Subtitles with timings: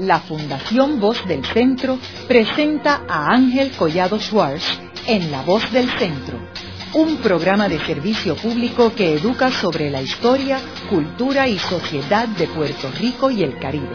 [0.00, 6.38] la Fundación Voz del Centro presenta a Ángel Collado Schwartz en La Voz del Centro,
[6.94, 10.58] un programa de servicio público que educa sobre la historia,
[10.88, 13.92] cultura y sociedad de Puerto Rico y el Caribe.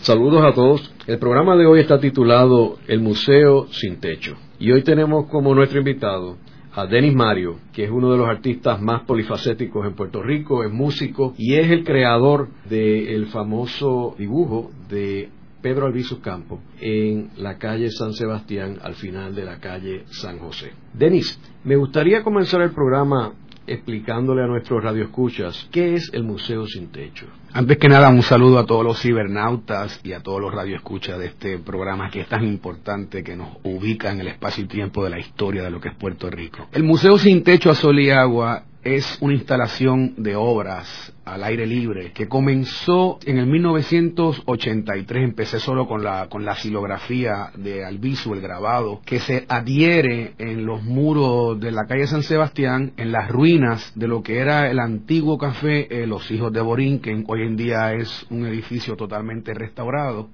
[0.00, 0.92] Saludos a todos.
[1.06, 4.36] El programa de hoy está titulado El Museo Sin Techo.
[4.60, 6.36] Y hoy tenemos como nuestro invitado
[6.78, 10.72] a Denis Mario, que es uno de los artistas más polifacéticos en Puerto Rico, es
[10.72, 15.28] músico y es el creador del famoso dibujo de
[15.60, 20.70] Pedro Albizu Campo en la calle San Sebastián al final de la calle San José.
[20.94, 23.32] Denis, me gustaría comenzar el programa
[23.68, 27.26] explicándole a nuestros radioescuchas qué es el Museo Sin Techo.
[27.52, 31.26] Antes que nada, un saludo a todos los cibernautas y a todos los radioescuchas de
[31.26, 35.10] este programa que es tan importante que nos ubica en el espacio y tiempo de
[35.10, 36.68] la historia de lo que es Puerto Rico.
[36.72, 41.66] El Museo Sin Techo a Sol y Agua es una instalación de obras al aire
[41.66, 48.34] libre que comenzó en el 1983 empecé solo con la con la silografía de Albizu
[48.34, 53.28] el grabado que se adhiere en los muros de la calle San Sebastián en las
[53.28, 57.42] ruinas de lo que era el antiguo café eh, Los Hijos de Borín que hoy
[57.42, 60.30] en día es un edificio totalmente restaurado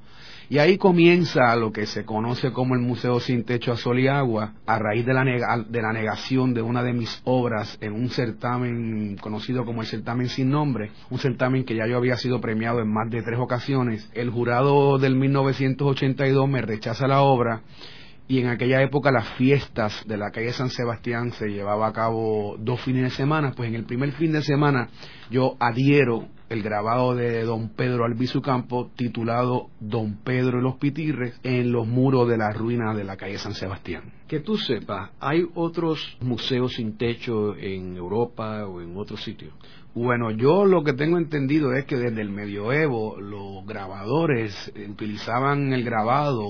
[0.50, 4.08] y ahí comienza lo que se conoce como el Museo Sin Techo a Sol y
[4.08, 5.24] Agua, a raíz de la,
[5.66, 10.28] de la negación de una de mis obras en un certamen conocido como el certamen
[10.28, 14.10] sin nombre, un certamen que ya yo había sido premiado en más de tres ocasiones.
[14.14, 17.62] El jurado del 1982 me rechaza la obra
[18.26, 22.56] y en aquella época las fiestas de la calle San Sebastián se llevaba a cabo
[22.58, 24.88] dos fines de semana, pues en el primer fin de semana
[25.30, 31.38] yo adhiero el grabado de don Pedro Albizu Campo titulado Don Pedro y los Pitirres
[31.42, 34.04] en los muros de las ruinas de la calle San Sebastián.
[34.28, 39.52] Que tú sepas, ¿hay otros museos sin techo en Europa o en otros sitios?
[39.94, 45.84] Bueno, yo lo que tengo entendido es que desde el medioevo los grabadores utilizaban el
[45.84, 46.42] grabado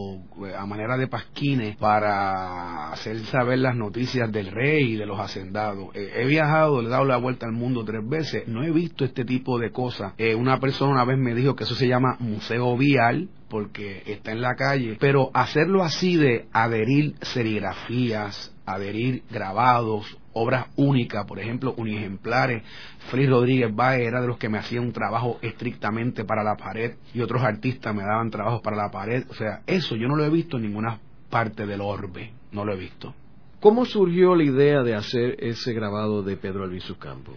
[0.47, 5.21] eh, a manera de pasquines para hacer saber las noticias del rey y de los
[5.21, 5.95] hacendados.
[5.95, 9.05] Eh, he viajado, le he dado la vuelta al mundo tres veces, no he visto
[9.05, 10.15] este tipo de cosas.
[10.17, 14.33] Eh, una persona una vez me dijo que eso se llama museo vial porque está
[14.33, 21.75] en la calle, pero hacerlo así de adherir serigrafías, adherir grabados, obras únicas, por ejemplo,
[21.77, 22.63] unijemplares.
[23.11, 26.97] Félix Rodríguez Baez era de los que me hacía un trabajo estrictamente para la pared
[27.15, 29.25] y otros artistas me daban trabajos para la pared.
[29.31, 30.99] O sea, eso yo no lo he visto en ninguna
[31.31, 33.15] parte del orbe, no lo he visto.
[33.61, 37.33] ¿Cómo surgió la idea de hacer ese grabado de Pedro Albizu Campo?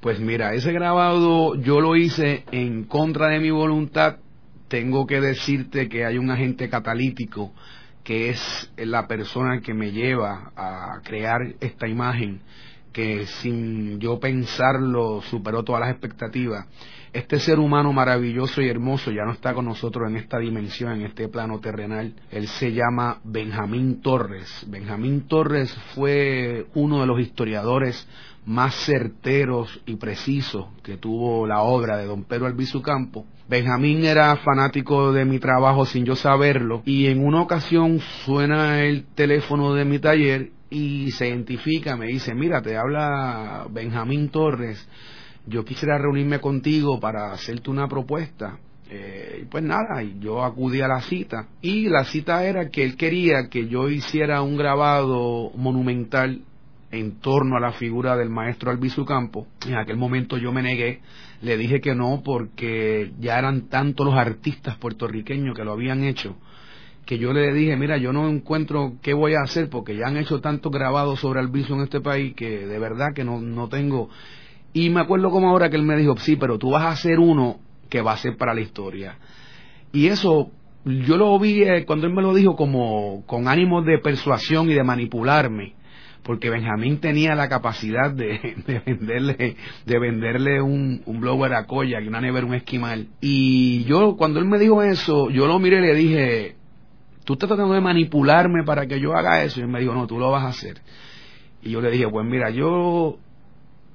[0.00, 4.16] Pues mira, ese grabado yo lo hice en contra de mi voluntad.
[4.68, 7.52] Tengo que decirte que hay un agente catalítico
[8.06, 12.40] que es la persona que me lleva a crear esta imagen
[12.92, 16.66] que sin yo pensarlo superó todas las expectativas.
[17.12, 21.06] Este ser humano maravilloso y hermoso ya no está con nosotros en esta dimensión, en
[21.06, 22.14] este plano terrenal.
[22.30, 24.64] Él se llama Benjamín Torres.
[24.68, 28.06] Benjamín Torres fue uno de los historiadores
[28.46, 33.26] más certeros y precisos que tuvo la obra de don Pedro Albizu Campo.
[33.48, 39.04] Benjamín era fanático de mi trabajo sin yo saberlo y en una ocasión suena el
[39.14, 44.88] teléfono de mi taller y se identifica, me dice, mira, te habla Benjamín Torres,
[45.46, 48.58] yo quisiera reunirme contigo para hacerte una propuesta.
[48.88, 53.48] Eh, pues nada, yo acudí a la cita y la cita era que él quería
[53.48, 56.42] que yo hiciera un grabado monumental
[56.90, 59.46] en torno a la figura del maestro Albizu Campo.
[59.66, 61.00] En aquel momento yo me negué,
[61.42, 66.36] le dije que no porque ya eran tantos los artistas puertorriqueños que lo habían hecho
[67.06, 70.16] que yo le dije, mira, yo no encuentro qué voy a hacer porque ya han
[70.16, 74.10] hecho tantos grabados sobre Albizu en este país que de verdad que no, no tengo.
[74.72, 77.20] Y me acuerdo como ahora que él me dijo, sí, pero tú vas a hacer
[77.20, 79.18] uno que va a ser para la historia.
[79.92, 80.50] Y eso
[80.84, 84.74] yo lo vi eh, cuando él me lo dijo como con ánimo de persuasión y
[84.74, 85.74] de manipularme
[86.26, 89.56] porque Benjamín tenía la capacidad de, venderle
[89.86, 93.06] de venderle un, un blower a Koyak una nevera un esquimal.
[93.20, 96.56] Y yo cuando él me dijo eso yo lo miré y le dije
[97.24, 100.06] tú estás tratando de manipularme para que yo haga eso y él me dijo no
[100.06, 100.80] tú lo vas a hacer
[101.62, 103.18] y yo le dije pues mira yo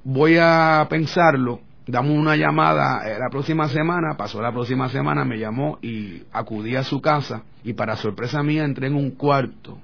[0.04, 5.38] voy a pensarlo damos una llamada eh, la próxima semana, pasó la próxima semana, me
[5.38, 9.78] llamó y acudí a su casa y para sorpresa mía entré en un cuarto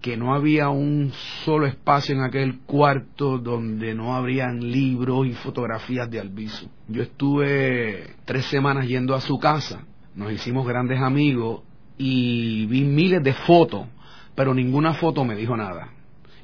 [0.00, 1.12] que no había un
[1.44, 6.68] solo espacio en aquel cuarto donde no habrían libros y fotografías de Albizu.
[6.88, 9.84] Yo estuve tres semanas yendo a su casa,
[10.14, 11.62] nos hicimos grandes amigos
[11.96, 13.86] y vi miles de fotos,
[14.34, 15.88] pero ninguna foto me dijo nada.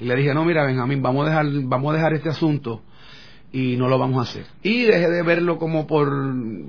[0.00, 2.82] Y le dije, no, mira, Benjamín, vamos a dejar, vamos a dejar este asunto
[3.54, 4.46] y no lo vamos a hacer.
[4.64, 6.12] Y dejé de verlo como por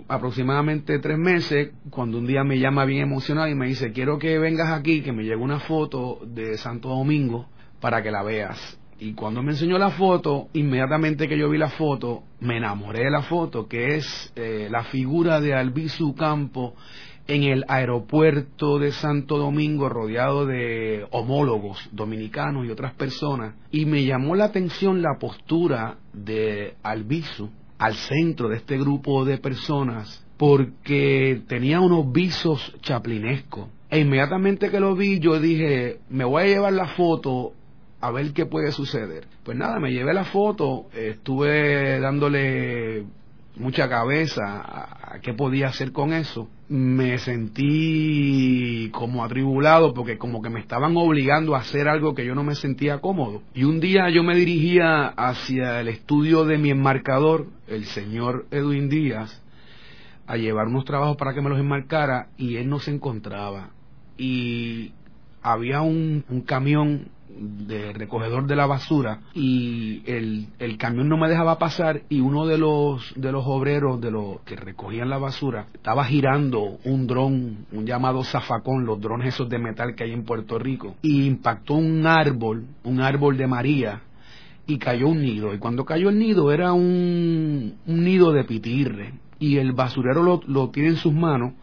[0.07, 4.37] aproximadamente tres meses, cuando un día me llama bien emocionado y me dice, quiero que
[4.37, 7.47] vengas aquí, que me llegue una foto de Santo Domingo
[7.81, 8.79] para que la veas.
[8.99, 13.09] Y cuando me enseñó la foto, inmediatamente que yo vi la foto, me enamoré de
[13.09, 16.75] la foto, que es eh, la figura de Albizu Campo
[17.27, 24.05] en el aeropuerto de Santo Domingo rodeado de homólogos dominicanos y otras personas y me
[24.05, 27.49] llamó la atención la postura de Albizu
[27.79, 33.69] al centro de este grupo de personas porque tenía unos visos chaplinescos.
[33.89, 37.53] E inmediatamente que lo vi yo dije me voy a llevar la foto
[38.01, 43.05] a ver qué puede suceder pues nada me llevé la foto estuve dándole
[43.57, 50.49] mucha cabeza a, qué podía hacer con eso, me sentí como atribulado porque como que
[50.49, 53.41] me estaban obligando a hacer algo que yo no me sentía cómodo.
[53.53, 58.89] Y un día yo me dirigía hacia el estudio de mi enmarcador, el señor Edwin
[58.89, 59.41] Díaz,
[60.27, 63.69] a llevar unos trabajos para que me los enmarcara y él no se encontraba.
[64.17, 64.93] Y
[65.41, 71.29] había un, un camión de recogedor de la basura y el, el, camión no me
[71.29, 75.67] dejaba pasar y uno de los de los obreros de los que recogían la basura
[75.73, 80.23] estaba girando un dron un llamado zafacón los drones esos de metal que hay en
[80.23, 84.01] Puerto Rico y impactó un árbol un árbol de María
[84.67, 85.53] y cayó un nido.
[85.53, 90.41] Y cuando cayó el nido era un, un nido de pitirre y el basurero lo,
[90.47, 91.53] lo tiene en sus manos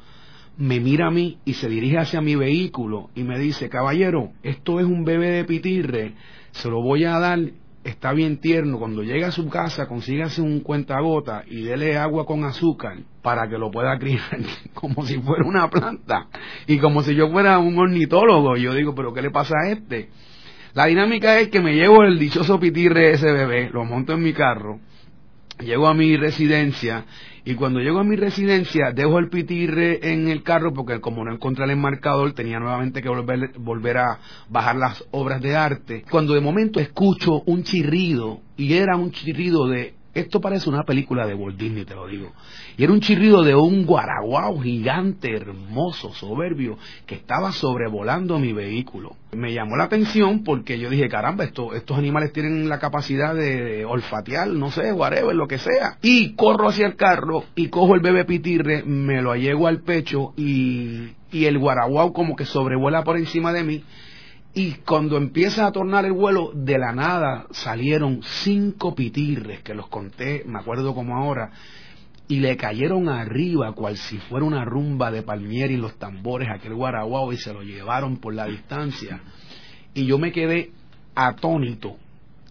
[0.57, 4.81] me mira a mí y se dirige hacia mi vehículo y me dice, caballero, esto
[4.81, 6.15] es un bebé de pitirre,
[6.53, 7.39] se lo voy a dar,
[7.85, 12.45] está bien tierno, cuando llegue a su casa consígase un cuentagota y dele agua con
[12.45, 14.39] azúcar para que lo pueda criar
[14.75, 16.29] como si fuera una planta
[16.67, 18.57] y como si yo fuera un ornitólogo.
[18.57, 20.11] Y yo digo, pero ¿qué le pasa a este?
[20.75, 24.33] La dinámica es que me llevo el dichoso pitirre ese bebé, lo monto en mi
[24.33, 24.81] carro,
[25.61, 27.05] llego a mi residencia
[27.45, 31.33] y cuando llego a mi residencia, dejo el pitirre en el carro porque como no
[31.33, 34.19] encontré el enmarcador, tenía nuevamente que volver, volver a
[34.49, 36.05] bajar las obras de arte.
[36.09, 41.27] Cuando de momento escucho un chirrido, y era un chirrido de esto parece una película
[41.27, 42.33] de Walt Disney, te lo digo.
[42.77, 46.77] Y era un chirrido de un guaraguao gigante, hermoso, soberbio,
[47.07, 49.17] que estaba sobrevolando mi vehículo.
[49.33, 53.87] Me llamó la atención porque yo dije, caramba, esto, estos animales tienen la capacidad de
[53.87, 55.97] olfatear, no sé, whatever, lo que sea.
[56.03, 60.35] Y corro hacia el carro y cojo el bebé pitirre, me lo allego al pecho
[60.37, 63.83] y, y el guaraguao como que sobrevuela por encima de mí
[64.55, 69.89] y cuando empieza a tornar el vuelo, de la nada salieron cinco pitirres, que los
[69.89, 71.51] conté, me acuerdo como ahora,
[72.29, 76.75] y le cayeron arriba cual si fuera una rumba de palmier y los tambores, aquel
[76.75, 79.21] guaraguao, y se lo llevaron por la distancia.
[79.95, 80.71] Y yo me quedé
[81.15, 81.97] atónito,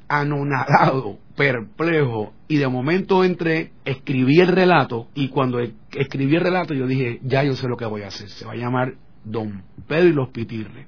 [0.08, 6.88] anonadado, perplejo, y de momento entré, escribí el relato, y cuando escribí el relato yo
[6.88, 10.08] dije, ya yo sé lo que voy a hacer, se va a llamar Don Pedro
[10.08, 10.88] y los Pitirres.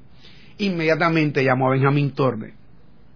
[0.58, 2.54] Inmediatamente llamó a Benjamín Torne.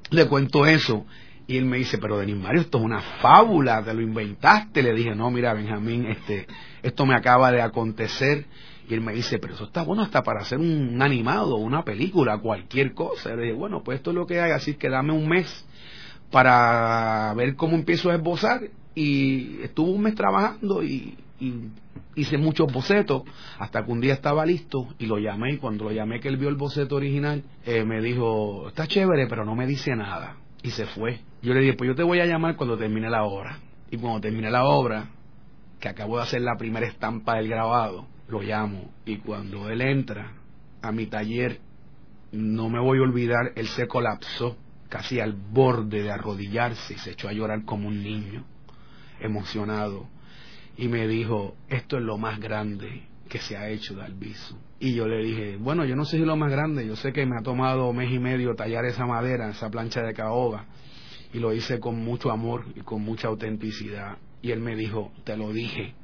[0.10, 1.06] Le cuento eso.
[1.48, 4.84] Y él me dice, pero Denis Mario, esto es una fábula, te lo inventaste.
[4.84, 6.46] Le dije, no, mira, Benjamín, este,
[6.84, 8.46] esto me acaba de acontecer.
[8.90, 12.38] Y él me dice, pero eso está bueno hasta para hacer un animado, una película,
[12.38, 13.36] cualquier cosa.
[13.36, 15.66] Le dije, bueno, pues esto es lo que hay, así que dame un mes
[16.32, 18.62] para ver cómo empiezo a esbozar.
[18.96, 21.18] Y estuvo un mes trabajando y
[22.18, 23.22] hice muchos bocetos
[23.60, 25.54] hasta que un día estaba listo y lo llamé.
[25.54, 29.28] Y cuando lo llamé que él vio el boceto original eh, me dijo está chévere
[29.28, 31.22] pero no me dice nada y se fue.
[31.42, 33.60] Yo le dije pues yo te voy a llamar cuando termine la obra
[33.90, 35.10] y cuando termine la obra
[35.80, 38.92] que acabo de hacer la primera estampa del grabado lo llamo.
[39.06, 40.34] Y cuando él entra
[40.82, 41.60] a mi taller
[42.32, 44.58] no me voy a olvidar él se colapsó
[44.90, 48.44] casi al borde de arrodillarse y se echó a llorar como un niño
[49.20, 50.08] emocionado
[50.78, 54.56] y me dijo, esto es lo más grande que se ha hecho de Albizu.
[54.80, 57.12] Y yo le dije, bueno, yo no sé si es lo más grande, yo sé
[57.12, 60.66] que me ha tomado mes y medio tallar esa madera, esa plancha de caoba,
[61.34, 64.18] y lo hice con mucho amor y con mucha autenticidad.
[64.42, 65.96] Y él me dijo, te lo dije,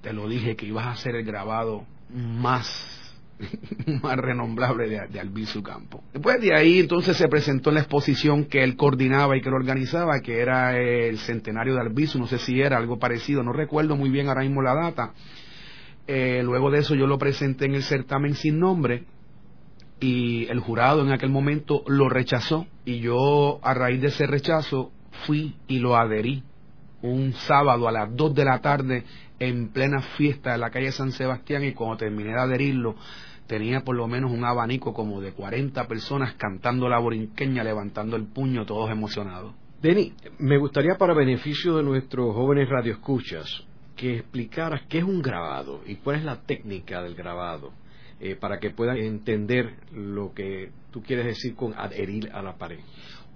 [0.00, 3.03] te lo dije que ibas a hacer el grabado más
[4.02, 6.02] más renombrable de, de Albizu Campo.
[6.12, 9.56] Después de ahí entonces se presentó en la exposición que él coordinaba y que lo
[9.56, 13.96] organizaba, que era el centenario de Albizu, no sé si era algo parecido, no recuerdo
[13.96, 15.12] muy bien ahora mismo la data.
[16.06, 19.04] Eh, luego de eso yo lo presenté en el certamen sin nombre
[20.00, 24.92] y el jurado en aquel momento lo rechazó y yo a raíz de ese rechazo
[25.26, 26.42] fui y lo adherí
[27.04, 29.04] un sábado a las 2 de la tarde
[29.38, 32.96] en plena fiesta de la calle San Sebastián y cuando terminé de adherirlo
[33.46, 38.24] tenía por lo menos un abanico como de 40 personas cantando la borinqueña, levantando el
[38.24, 39.52] puño, todos emocionados.
[39.82, 43.64] Denny, me gustaría para beneficio de nuestros jóvenes radioescuchas
[43.96, 47.72] que explicaras qué es un grabado y cuál es la técnica del grabado,
[48.18, 52.78] eh, para que puedan entender lo que tú quieres decir con adherir a la pared.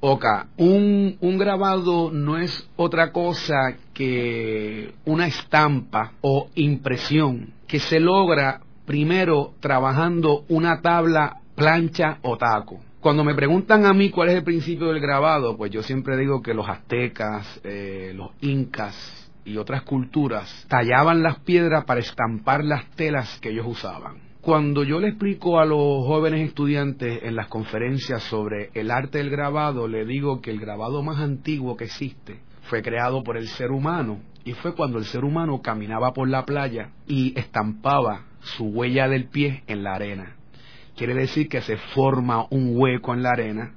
[0.00, 7.98] Oka, un, un grabado no es otra cosa que una estampa o impresión que se
[7.98, 12.78] logra primero trabajando una tabla, plancha o taco.
[13.00, 16.42] Cuando me preguntan a mí cuál es el principio del grabado, pues yo siempre digo
[16.42, 22.84] que los aztecas, eh, los incas, y otras culturas tallaban las piedras para estampar las
[22.90, 24.27] telas que ellos usaban.
[24.40, 29.30] Cuando yo le explico a los jóvenes estudiantes en las conferencias sobre el arte del
[29.30, 33.72] grabado, le digo que el grabado más antiguo que existe fue creado por el ser
[33.72, 39.08] humano y fue cuando el ser humano caminaba por la playa y estampaba su huella
[39.08, 40.36] del pie en la arena.
[40.96, 43.74] Quiere decir que se forma un hueco en la arena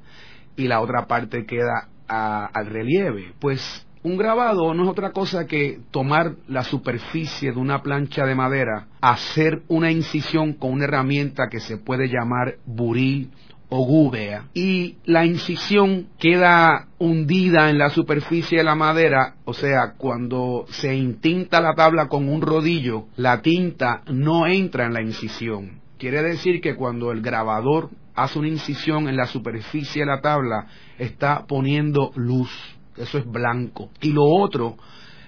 [0.55, 3.33] y la otra parte queda al relieve.
[3.39, 8.35] Pues un grabado no es otra cosa que tomar la superficie de una plancha de
[8.35, 13.31] madera, hacer una incisión con una herramienta que se puede llamar buril
[13.69, 19.93] o gúbea y la incisión queda hundida en la superficie de la madera, o sea,
[19.97, 25.79] cuando se intinta la tabla con un rodillo, la tinta no entra en la incisión.
[25.97, 30.67] Quiere decir que cuando el grabador hace una incisión en la superficie de la tabla,
[30.97, 32.51] está poniendo luz
[32.97, 33.91] eso es blanco.
[34.01, 34.77] Y lo otro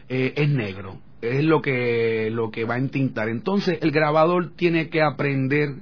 [0.10, 3.30] eh, es negro, es lo que, lo que va a entintar.
[3.30, 5.76] Entonces el grabador tiene que aprender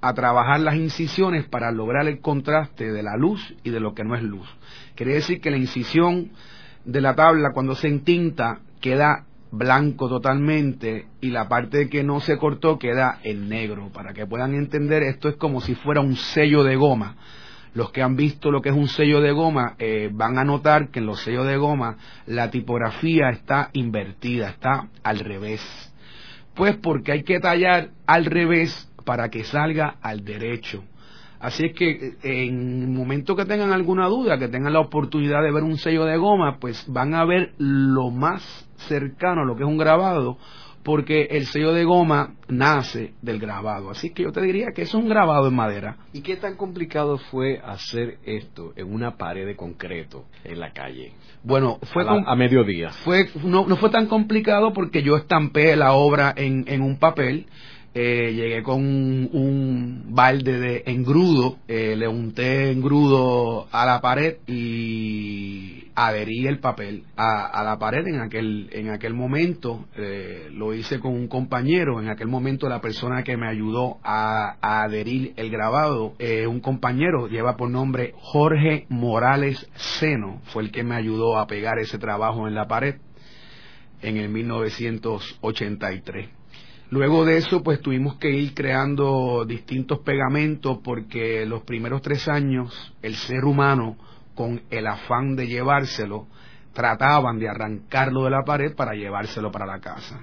[0.00, 4.04] a trabajar las incisiones para lograr el contraste de la luz y de lo que
[4.04, 4.46] no es luz.
[4.94, 6.30] Quiere decir que la incisión
[6.84, 12.36] de la tabla cuando se entinta queda blanco totalmente y la parte que no se
[12.36, 13.90] cortó queda en negro.
[13.92, 17.16] Para que puedan entender, esto es como si fuera un sello de goma
[17.76, 20.88] los que han visto lo que es un sello de goma eh, van a notar
[20.88, 25.60] que en los sellos de goma la tipografía está invertida, está al revés.
[26.54, 30.84] Pues porque hay que tallar al revés para que salga al derecho.
[31.38, 35.42] Así es que eh, en el momento que tengan alguna duda, que tengan la oportunidad
[35.42, 38.42] de ver un sello de goma, pues van a ver lo más
[38.88, 40.38] cercano a lo que es un grabado,
[40.86, 43.90] porque el sello de goma nace del grabado.
[43.90, 45.96] Así que yo te diría que es un grabado en madera.
[46.12, 51.12] ¿Y qué tan complicado fue hacer esto en una pared de concreto en la calle?
[51.42, 52.90] Bueno, fue a, mediodía.
[53.04, 57.46] Fue, no, no, fue tan complicado porque yo estampé la obra en, en un papel
[57.98, 65.84] eh, llegué con un, balde de engrudo, eh, le unté engrudo a la pared y
[65.94, 71.14] adherí el papel a, la pared en aquel, en aquel momento, eh, lo hice con
[71.14, 76.60] un compañero, en aquel momento la persona que me ayudó a, adherir el grabado, un
[76.60, 81.96] compañero, lleva por nombre Jorge Morales Seno, fue el que me ayudó a pegar ese
[81.96, 82.96] trabajo en la pared
[84.02, 86.35] en el 1983.
[86.90, 92.94] Luego de eso, pues tuvimos que ir creando distintos pegamentos porque los primeros tres años
[93.02, 93.96] el ser humano,
[94.36, 96.28] con el afán de llevárselo,
[96.72, 100.20] trataban de arrancarlo de la pared para llevárselo para la casa.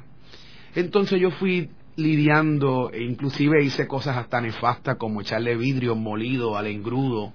[0.76, 6.68] Entonces yo fui lidiando e inclusive hice cosas hasta nefastas como echarle vidrio molido al
[6.68, 7.34] engrudo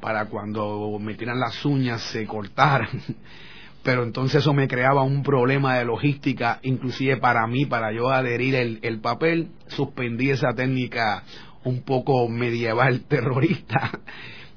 [0.00, 2.88] para cuando metieran las uñas se cortaran
[3.88, 8.54] pero entonces eso me creaba un problema de logística, inclusive para mí, para yo adherir
[8.54, 11.22] el, papel, suspendí esa técnica
[11.64, 13.98] un poco medieval terrorista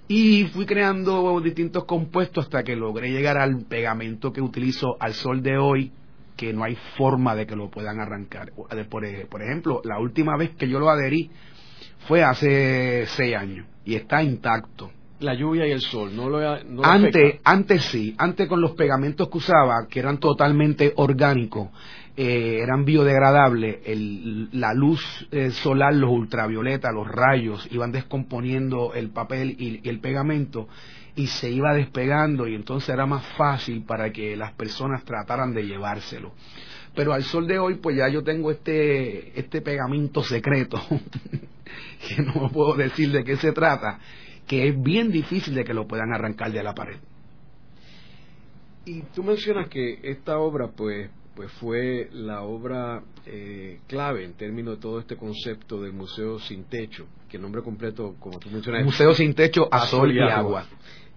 [0.09, 5.41] y fui creando distintos compuestos hasta que logré llegar al pegamento que utilizo al sol
[5.41, 5.93] de hoy,
[6.35, 8.51] que no hay forma de que lo puedan arrancar.
[8.51, 8.67] Por,
[9.29, 11.31] por ejemplo, la última vez que yo lo adherí
[12.05, 14.91] fue hace seis años y está intacto
[15.21, 16.39] la lluvia y el sol, ¿no lo,
[16.83, 21.69] antes, antes sí, antes con los pegamentos que usaba, que eran totalmente orgánicos,
[22.17, 23.77] eh, eran biodegradables,
[24.51, 25.01] la luz
[25.31, 30.67] eh, solar, los ultravioletas, los rayos, iban descomponiendo el papel y, el pegamento
[31.15, 35.65] y se iba despegando y entonces era más fácil para que las personas trataran de
[35.65, 36.33] llevárselo.
[36.93, 40.81] Pero al sol de hoy, pues ya yo tengo este, este pegamento secreto,
[42.07, 43.99] que no puedo decir de qué se trata,
[44.47, 46.97] que es bien difícil de que lo puedan arrancar de la pared.
[48.85, 54.75] Y tú mencionas que esta obra, pues, pues fue la obra eh, clave en términos
[54.75, 58.83] de todo este concepto del Museo Sin Techo, que el nombre completo, como tú mencionas,
[58.83, 60.65] Museo Sin Techo a, Sol y, Agua.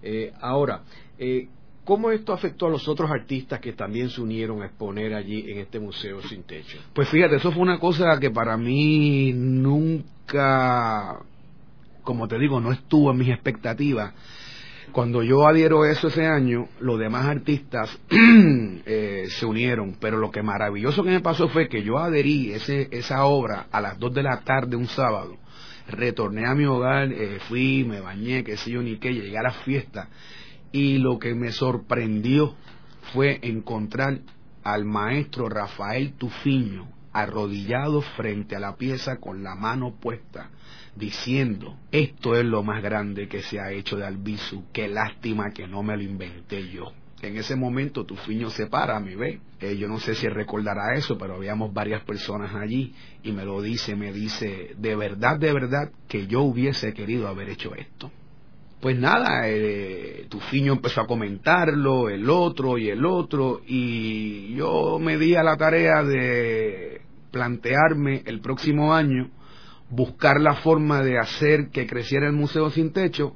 [0.01, 0.83] Eh, ahora,
[1.17, 1.47] eh,
[1.85, 5.59] ¿Cómo esto afectó a los otros artistas que también se unieron a exponer allí en
[5.59, 6.79] este museo sin techo?
[6.93, 11.19] Pues fíjate, eso fue una cosa que para mí nunca
[12.05, 14.13] como te digo, no estuvo en mis expectativas.
[14.91, 20.41] Cuando yo adhiero eso ese año, los demás artistas eh, se unieron, pero lo que
[20.41, 24.23] maravilloso que me pasó fue que yo adherí ese, esa obra a las 2 de
[24.23, 25.35] la tarde un sábado,
[25.89, 29.43] retorné a mi hogar, eh, fui, me bañé, qué sé yo ni qué, llegué a
[29.43, 30.07] la fiesta,
[30.71, 32.55] y lo que me sorprendió
[33.11, 34.19] fue encontrar
[34.63, 40.49] al maestro Rafael Tufiño arrodillado frente a la pieza con la mano puesta
[40.97, 45.65] diciendo, esto es lo más grande que se ha hecho de Albizu, qué lástima que
[45.65, 46.91] no me lo inventé yo.
[47.21, 49.39] En ese momento Tufiño se para, me ve.
[49.61, 52.93] Eh, yo no sé si recordará eso, pero habíamos varias personas allí
[53.23, 57.49] y me lo dice, me dice, de verdad, de verdad, que yo hubiese querido haber
[57.49, 58.11] hecho esto.
[58.81, 65.17] Pues nada, eh, Tufiño empezó a comentarlo, el otro y el otro, y yo me
[65.17, 67.04] di a la tarea de
[67.35, 69.29] plantearme el próximo año
[69.89, 73.35] buscar la forma de hacer que creciera el Museo Sin Techo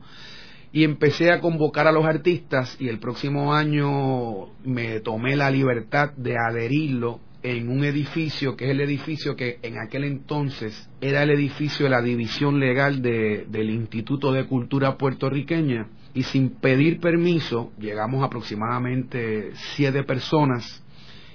[0.71, 6.13] y empecé a convocar a los artistas y el próximo año me tomé la libertad
[6.15, 11.31] de adherirlo en un edificio que es el edificio que en aquel entonces era el
[11.31, 17.73] edificio de la división legal de, del Instituto de Cultura puertorriqueña y sin pedir permiso
[17.77, 20.85] llegamos aproximadamente siete personas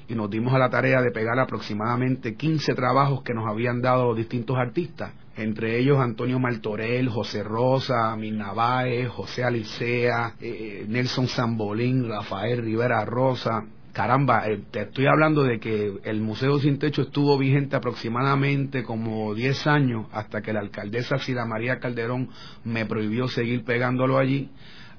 [0.08, 4.14] y nos dimos a la tarea de pegar aproximadamente 15 trabajos que nos habían dado
[4.14, 12.62] distintos artistas, entre ellos Antonio Martorell, José Rosa, Navaez, José Alicea, eh, Nelson Zambolín, Rafael
[12.62, 13.64] Rivera Rosa.
[13.92, 19.34] Caramba, eh, te estoy hablando de que el Museo Sin Techo estuvo vigente aproximadamente como
[19.34, 22.28] 10 años hasta que la alcaldesa Sida María Calderón
[22.64, 24.50] me prohibió seguir pegándolo allí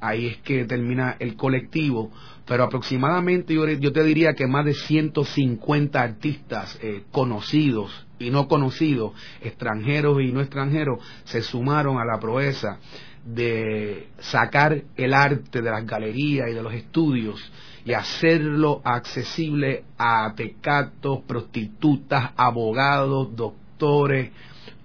[0.05, 2.11] ahí es que termina el colectivo,
[2.45, 9.13] pero aproximadamente yo, te diría que más de 150 artistas eh, conocidos y no conocidos,
[9.41, 12.79] extranjeros y no extranjeros, se sumaron a la proeza
[13.25, 17.51] de sacar el arte de las galerías y de los estudios
[17.83, 24.31] y hacerlo accesible a tecatos, prostitutas, abogados, doctores,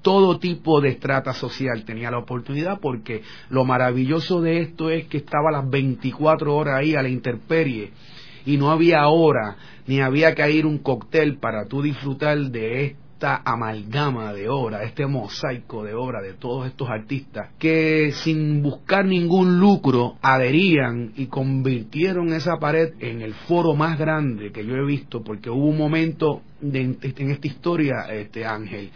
[0.03, 1.85] todo tipo de estrata social.
[1.85, 6.95] Tenía la oportunidad porque lo maravilloso de esto es que estaba las 24 horas ahí
[6.95, 7.93] a la intemperie
[8.47, 13.43] y no había hora ni había que ir un cóctel para tú disfrutar de esta
[13.45, 19.59] amalgama de obra, este mosaico de obra de todos estos artistas que sin buscar ningún
[19.59, 25.23] lucro adherían y convirtieron esa pared en el foro más grande que yo he visto
[25.23, 28.91] porque hubo un momento en esta historia, este Ángel,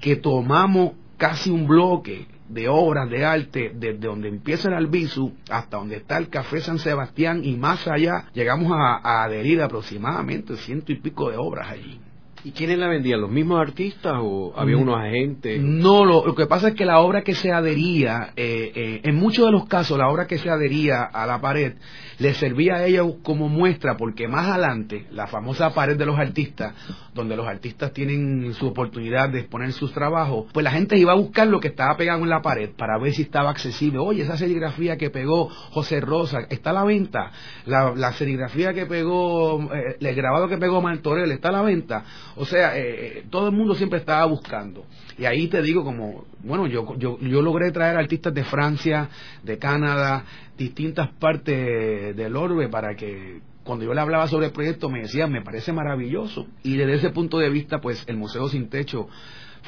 [0.00, 5.76] que tomamos casi un bloque de obras de arte desde donde empieza el Albizu hasta
[5.76, 10.96] donde está el Café San Sebastián y más allá llegamos a, adherir aproximadamente ciento y
[10.96, 12.00] pico de obras allí.
[12.44, 13.20] ¿Y quiénes la vendían?
[13.20, 14.82] ¿Los mismos artistas o había mm.
[14.82, 15.60] unos agentes?
[15.60, 19.46] No, lo, que pasa es que la obra que se adhería, eh, eh, en muchos
[19.46, 21.74] de los casos, la obra que se adhería a la pared
[22.18, 26.74] le servía a ellos como muestra porque más adelante, la famosa pared de los artistas,
[27.14, 31.16] donde los artistas tienen su oportunidad de exponer sus trabajos, pues la gente iba a
[31.16, 33.98] buscar lo que estaba pegado en la pared para ver si estaba accesible.
[33.98, 37.30] Oye, esa serigrafía que pegó José Rosa, ¿está a la venta?
[37.66, 42.04] La, serigrafía que pegó, eh, el grabado que pegó Martorell, ¿está a la venta?
[42.38, 44.86] O sea, eh, eh, todo el mundo siempre estaba buscando.
[45.18, 49.08] Y ahí te digo como, bueno, yo, yo, yo logré traer artistas de Francia,
[49.42, 50.24] de Canadá,
[50.56, 55.26] distintas partes del orbe para que cuando yo le hablaba sobre el proyecto me decía,
[55.26, 56.46] me parece maravilloso.
[56.62, 59.08] Y desde ese punto de vista, pues el Museo Sin Techo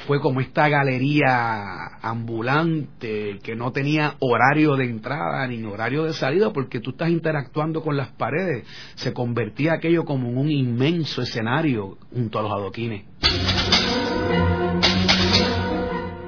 [0.07, 6.51] fue como esta galería ambulante que no tenía horario de entrada ni horario de salida
[6.51, 8.65] porque tú estás interactuando con las paredes.
[8.95, 13.03] Se convertía aquello como en un inmenso escenario junto a los adoquines.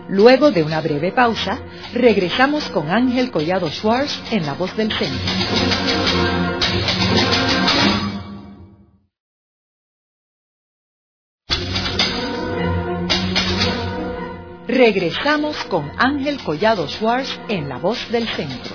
[0.10, 1.60] Luego de una breve pausa,
[1.94, 5.18] regresamos con Ángel Collado Schwartz en La Voz del Centro.
[14.74, 18.74] Regresamos con Ángel Collado Schwartz en La Voz del Centro.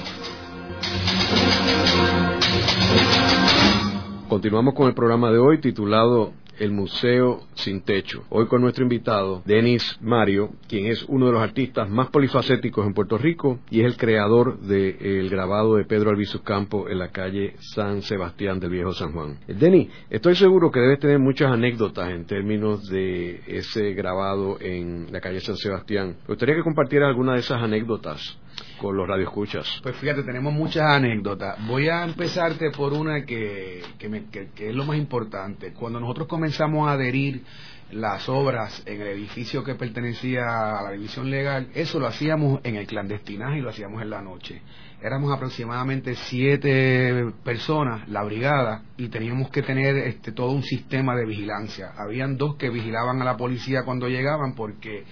[4.28, 8.24] Continuamos con el programa de hoy titulado el Museo Sin Techo.
[8.28, 12.94] Hoy con nuestro invitado, Denis Mario, quien es uno de los artistas más polifacéticos en
[12.94, 17.54] Puerto Rico y es el creador del grabado de Pedro Albizu Campo en la calle
[17.60, 19.38] San Sebastián del Viejo San Juan.
[19.46, 25.20] Denis, estoy seguro que debes tener muchas anécdotas en términos de ese grabado en la
[25.20, 26.16] calle San Sebastián.
[26.22, 28.38] Me gustaría que compartieras alguna de esas anécdotas
[28.78, 29.80] con los radioescuchas?
[29.82, 31.56] Pues fíjate, tenemos muchas anécdotas.
[31.66, 35.72] Voy a empezarte por una que, que, es lo más importante.
[35.72, 37.42] Cuando nosotros comenzamos a adherir
[37.90, 42.76] las obras en el edificio que pertenecía a la división legal, eso lo hacíamos en
[42.76, 44.60] el clandestinaje y lo hacíamos en la noche.
[45.00, 51.24] éramos aproximadamente siete personas, la brigada, y teníamos que tener este, todo un sistema de
[51.24, 51.92] vigilancia.
[51.96, 55.04] Habían dos que vigilaban a la policía cuando llegaban porque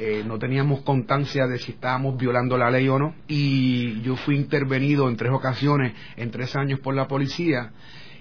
[0.00, 4.36] eh, no teníamos constancia de si estábamos violando la ley o no, y yo fui
[4.36, 7.72] intervenido en tres ocasiones, en tres años por la policía,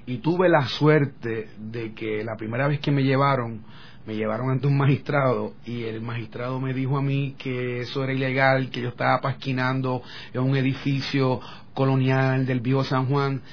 [0.07, 3.61] y tuve la suerte de que la primera vez que me llevaron,
[4.07, 8.13] me llevaron ante un magistrado y el magistrado me dijo a mí que eso era
[8.13, 10.01] ilegal, que yo estaba pasquinando
[10.33, 11.39] en un edificio
[11.75, 13.43] colonial del viejo San Juan.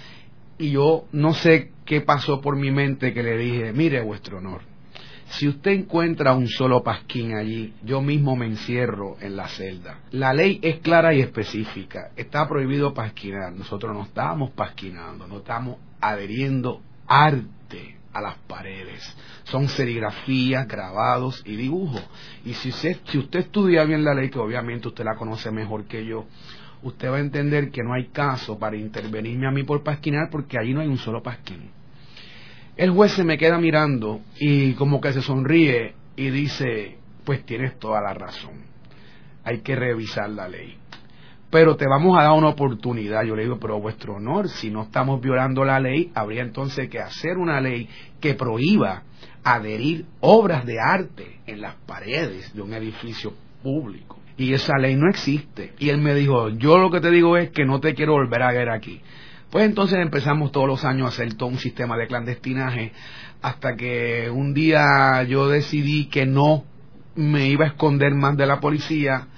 [0.56, 4.62] Y yo no sé qué pasó por mi mente que le dije, mire vuestro honor,
[5.38, 9.98] si usted encuentra un solo pasquín allí, yo mismo me encierro en la celda.
[10.12, 12.10] La ley es clara y específica.
[12.16, 13.52] Está prohibido pasquinar.
[13.52, 19.02] Nosotros no estamos pasquinando, no estamos adheriendo arte a las paredes.
[19.44, 22.04] Son serigrafías, grabados y dibujos.
[22.44, 25.86] Y si usted, si usted estudia bien la ley, que obviamente usted la conoce mejor
[25.86, 26.26] que yo,
[26.82, 30.58] usted va a entender que no hay caso para intervenirme a mí por pasquinar porque
[30.58, 31.70] allí no hay un solo pasquín.
[32.76, 37.78] El juez se me queda mirando y como que se sonríe y dice, pues tienes
[37.78, 38.64] toda la razón,
[39.44, 40.78] hay que revisar la ley
[41.54, 43.22] pero te vamos a dar una oportunidad.
[43.22, 46.98] Yo le digo, pero vuestro honor, si no estamos violando la ley, habría entonces que
[46.98, 47.88] hacer una ley
[48.20, 49.04] que prohíba
[49.44, 54.18] adherir obras de arte en las paredes de un edificio público.
[54.36, 55.74] Y esa ley no existe.
[55.78, 58.42] Y él me dijo, yo lo que te digo es que no te quiero volver
[58.42, 59.00] a ver aquí.
[59.54, 62.90] Pues entonces empezamos todos los años a hacer todo un sistema de clandestinaje
[63.40, 66.64] hasta que un día yo decidí que no
[67.14, 69.28] me iba a esconder más de la policía.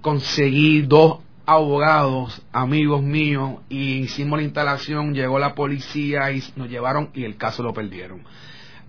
[0.00, 7.10] Conseguí dos abogados, amigos míos, y hicimos la instalación, llegó la policía y nos llevaron
[7.14, 8.24] y el caso lo perdieron.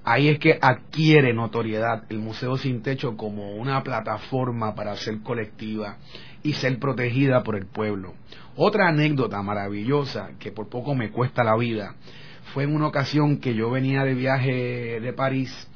[0.04, 5.98] Ahí es que adquiere notoriedad el Museo Sin Techo como una plataforma para ser colectiva
[6.42, 8.16] y ser protegida por el pueblo.
[8.56, 11.96] Otra anécdota maravillosa que por poco me cuesta la vida
[12.54, 15.70] fue en una ocasión que yo venía de viaje de París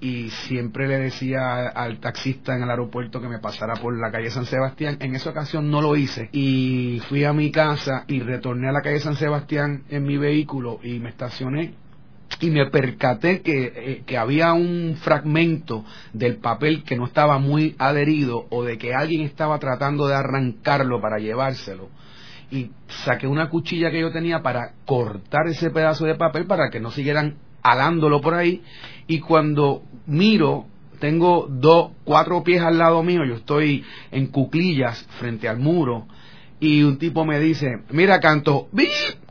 [0.00, 4.30] y siempre le decía al taxista en el aeropuerto que me pasara por la calle
[4.30, 4.98] San Sebastián.
[5.00, 8.82] En esa ocasión no lo hice y fui a mi casa y retorné a la
[8.82, 11.74] calle San Sebastián en mi vehículo y me estacioné
[12.40, 17.74] y me percaté que, eh, que, había un fragmento del papel que no estaba muy
[17.78, 21.88] adherido o de que alguien estaba tratando de arrancarlo para llevárselo.
[22.54, 22.70] Y
[23.04, 26.92] saqué una cuchilla que yo tenía para cortar ese pedazo de papel para que no
[26.92, 28.62] siguieran alándolo por ahí.
[29.08, 30.66] Y cuando miro
[31.00, 36.06] tengo dos, cuatro pies al lado mío, yo estoy en cuclillas frente al muro
[36.60, 38.68] y un tipo me dice, mira canto,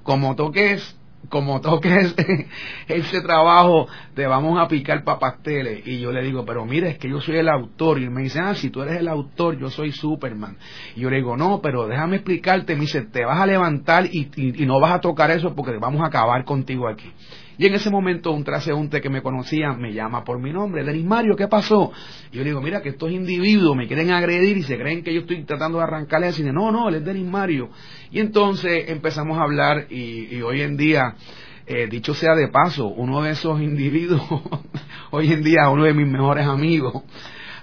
[0.04, 0.96] como toques
[1.34, 2.16] como toques
[2.88, 5.82] ese trabajo, te vamos a picar para pasteles.
[5.88, 8.00] Y yo le digo, pero mira, es que yo soy el autor.
[8.00, 10.58] Y me dice, ah, si tú eres el autor, yo soy Superman.
[10.96, 12.76] Y yo le digo, no, pero déjame explicarte.
[12.76, 16.04] Me dice, te vas a levantar y, y no vas a tocar eso porque vamos
[16.04, 17.12] a acabar contigo aquí.
[17.58, 21.06] Y en ese momento un traseúnte que me conocía me llama por mi nombre, Denis
[21.06, 21.92] Mario, ¿qué pasó?
[22.32, 25.14] Y yo le digo, mira que estos individuos me quieren agredir y se creen que
[25.14, 26.52] yo estoy tratando de arrancarle al cine.
[26.52, 27.70] No, no, él es Denis Mario.
[28.12, 31.16] Y entonces empezamos a hablar y, hoy en día,
[31.68, 34.22] eh, dicho sea de paso, uno de esos individuos,
[35.12, 37.04] hoy en día uno de mis mejores amigos,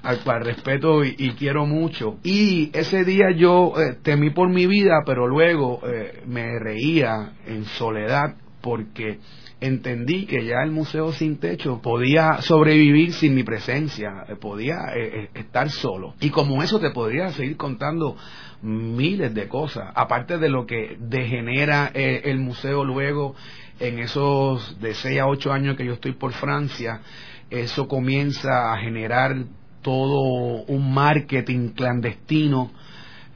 [0.02, 2.18] al cual respeto y, quiero mucho.
[2.22, 7.64] Y ese día yo eh, temí por mi vida, pero luego eh, me reía en
[7.64, 9.18] soledad porque
[9.60, 15.24] entendí que ya el Museo Sin Techo podía sobrevivir sin mi presencia, eh, podía eh,
[15.24, 16.14] eh, estar solo.
[16.20, 18.16] Y como eso te podría seguir contando
[18.62, 23.34] miles de cosas, aparte de lo que degenera el museo luego
[23.78, 27.00] en esos de 6 a 8 años que yo estoy por Francia,
[27.48, 29.34] eso comienza a generar
[29.80, 32.70] todo un marketing clandestino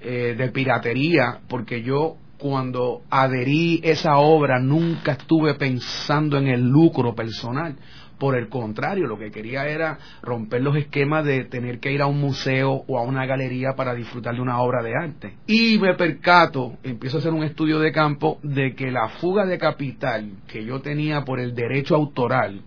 [0.03, 7.75] de piratería, porque yo cuando adherí esa obra nunca estuve pensando en el lucro personal.
[8.19, 12.07] Por el contrario, lo que quería era romper los esquemas de tener que ir a
[12.07, 15.37] un museo o a una galería para disfrutar de una obra de arte.
[15.47, 19.57] Y me percato, empiezo a hacer un estudio de campo, de que la fuga de
[19.57, 22.61] capital que yo tenía por el derecho autoral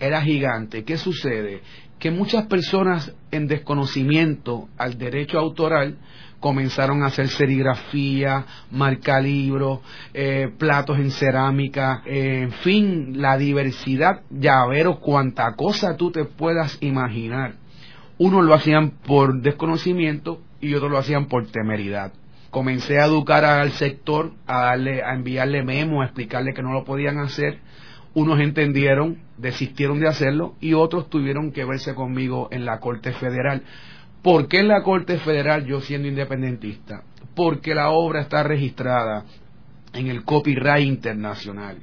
[0.00, 0.82] era gigante.
[0.82, 1.60] ¿Qué sucede?
[2.00, 5.98] Que muchas personas en desconocimiento al derecho autoral
[6.44, 9.80] comenzaron a hacer serigrafía, marcalibros,
[10.12, 16.76] eh, platos en cerámica, eh, en fin, la diversidad, llaveros, cuanta cosa tú te puedas
[16.82, 17.54] imaginar.
[18.18, 22.12] Unos lo hacían por desconocimiento y otros lo hacían por temeridad.
[22.50, 26.84] Comencé a educar al sector, a, darle, a enviarle memos, a explicarle que no lo
[26.84, 27.60] podían hacer.
[28.12, 33.62] Unos entendieron, desistieron de hacerlo y otros tuvieron que verse conmigo en la Corte Federal
[34.24, 37.04] ¿Por qué en la Corte Federal yo siendo independentista?
[37.34, 39.24] porque la obra está registrada
[39.92, 41.78] en el copyright internacional.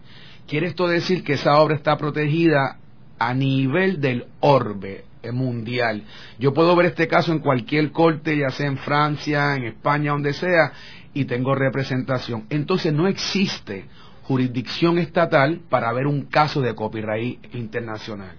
[0.47, 2.77] Quiere esto decir que esa obra está protegida
[3.19, 6.03] a nivel del orbe mundial.
[6.39, 10.33] Yo puedo ver este caso en cualquier corte, ya sea en Francia, en España, donde
[10.33, 10.73] sea,
[11.13, 12.45] y tengo representación.
[12.49, 13.85] Entonces no existe
[14.23, 18.35] jurisdicción estatal para ver un caso de copyright internacional.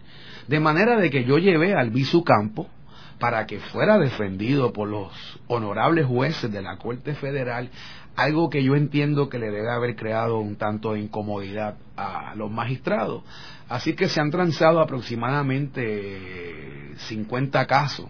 [0.49, 2.69] De manera de que yo llevé al Bisu Campo
[3.23, 5.13] para que fuera defendido por los
[5.47, 7.71] honorables jueces de la Corte Federal,
[8.17, 12.51] algo que yo entiendo que le debe haber creado un tanto de incomodidad a los
[12.51, 13.23] magistrados.
[13.69, 18.09] Así que se han transado aproximadamente 50 casos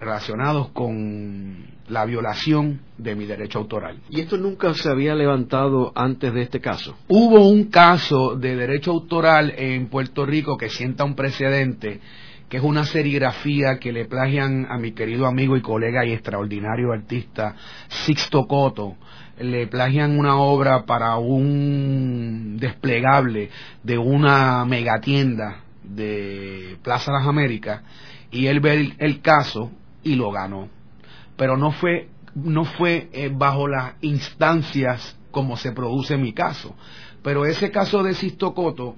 [0.00, 4.00] relacionados con la violación de mi derecho autoral.
[4.10, 6.96] ¿Y esto nunca se había levantado antes de este caso?
[7.06, 12.00] Hubo un caso de derecho autoral en Puerto Rico que sienta un precedente,
[12.48, 16.92] que es una serigrafía que le plagian a mi querido amigo y colega y extraordinario
[16.92, 17.56] artista
[17.88, 18.96] Sixto Coto.
[19.38, 23.50] Le plagian una obra para un desplegable
[23.82, 27.82] de una megatienda de Plaza Las Américas
[28.30, 29.70] y él ve el caso
[30.02, 30.68] y lo ganó.
[31.36, 36.74] Pero no fue, no fue eh, bajo las instancias como se produce mi caso.
[37.22, 38.96] Pero ese caso de Sisto Coto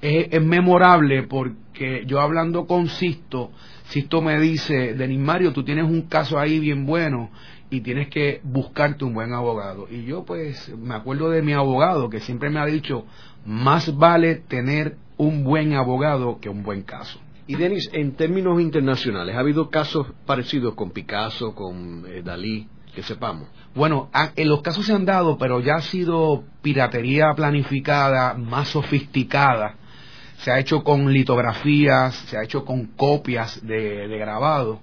[0.00, 3.50] es, memorable porque yo hablando con Sisto,
[3.84, 7.30] Sisto me dice, Denis Mario, tú tienes un caso ahí bien bueno
[7.70, 9.86] y tienes que buscarte un buen abogado.
[9.90, 13.04] Y yo pues me acuerdo de mi abogado que siempre me ha dicho,
[13.44, 17.20] más vale tener un buen abogado que un buen caso.
[17.48, 23.04] Y Denis, en términos internacionales, ¿ha habido casos parecidos con Picasso, con eh, Dalí, que
[23.04, 23.48] sepamos?
[23.72, 29.76] Bueno, en los casos se han dado, pero ya ha sido piratería planificada, más sofisticada.
[30.38, 34.80] Se ha hecho con litografías, se ha hecho con copias de, de grabado.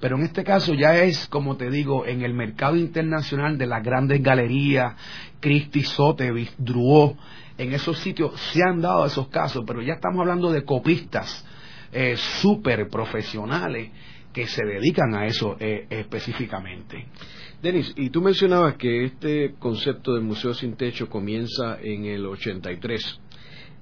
[0.00, 3.82] Pero en este caso ya es, como te digo, en el mercado internacional de las
[3.82, 4.94] grandes galerías,
[5.40, 7.16] Christie Sotheby's, Drouot,
[7.58, 11.44] en esos sitios se han dado esos casos, pero ya estamos hablando de copistas
[11.92, 13.90] eh, súper profesionales
[14.32, 17.06] que se dedican a eso eh, específicamente.
[17.60, 23.20] Denis, y tú mencionabas que este concepto del Museo Sin Techo comienza en el 83.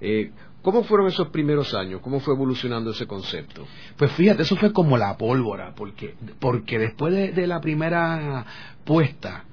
[0.01, 2.01] Eh, ¿Cómo fueron esos primeros años?
[2.03, 3.67] ¿Cómo fue evolucionando ese concepto?
[3.97, 8.45] Pues fíjate, eso fue como la pólvora, porque, porque después de la primera
[8.85, 9.45] puesta,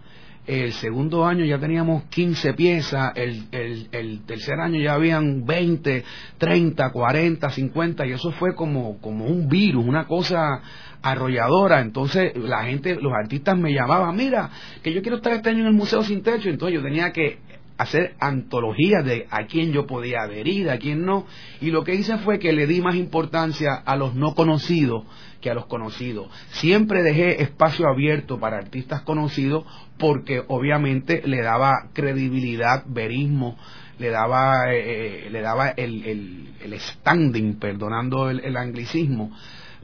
[0.47, 3.47] el segundo año ya teníamos 15 piezas, el,
[3.91, 6.03] el, tercer año ya habían 20,
[6.37, 10.61] 30, 40, 50 y eso fue como, como un virus, una cosa
[11.01, 11.81] arrolladora.
[11.81, 14.51] Entonces la gente, los artistas me llamaban, mira,
[14.83, 17.39] que yo quiero estar este año en el Museo Sin Techo, entonces yo tenía que
[17.77, 21.25] hacer antologías de a quién yo podía adherir, a quién no,
[21.61, 25.03] y lo que hice fue que le di más importancia a los no conocidos
[25.41, 26.29] que a los conocidos.
[26.51, 29.65] Siempre dejé espacio abierto para artistas conocidos
[29.97, 33.57] porque obviamente le daba credibilidad, verismo,
[33.99, 39.31] le daba, eh, eh, le daba el, el, standing, perdonando el anglicismo,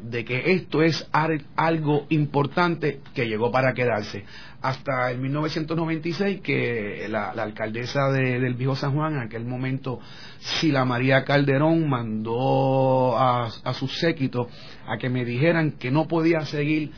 [0.03, 1.09] de que esto es
[1.55, 4.25] algo importante que llegó para quedarse.
[4.61, 9.99] Hasta el 1996 que la, alcaldesa del Viejo San Juan, en aquel momento,
[10.39, 14.47] Sila María Calderón, mandó a, a sus séquitos
[14.87, 16.91] a que me dijeran que no podía seguir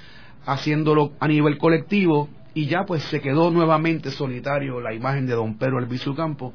[0.46, 5.58] haciéndolo a nivel colectivo y ya pues se quedó nuevamente solitario la imagen de don
[5.58, 6.54] Pedro Elviso Campo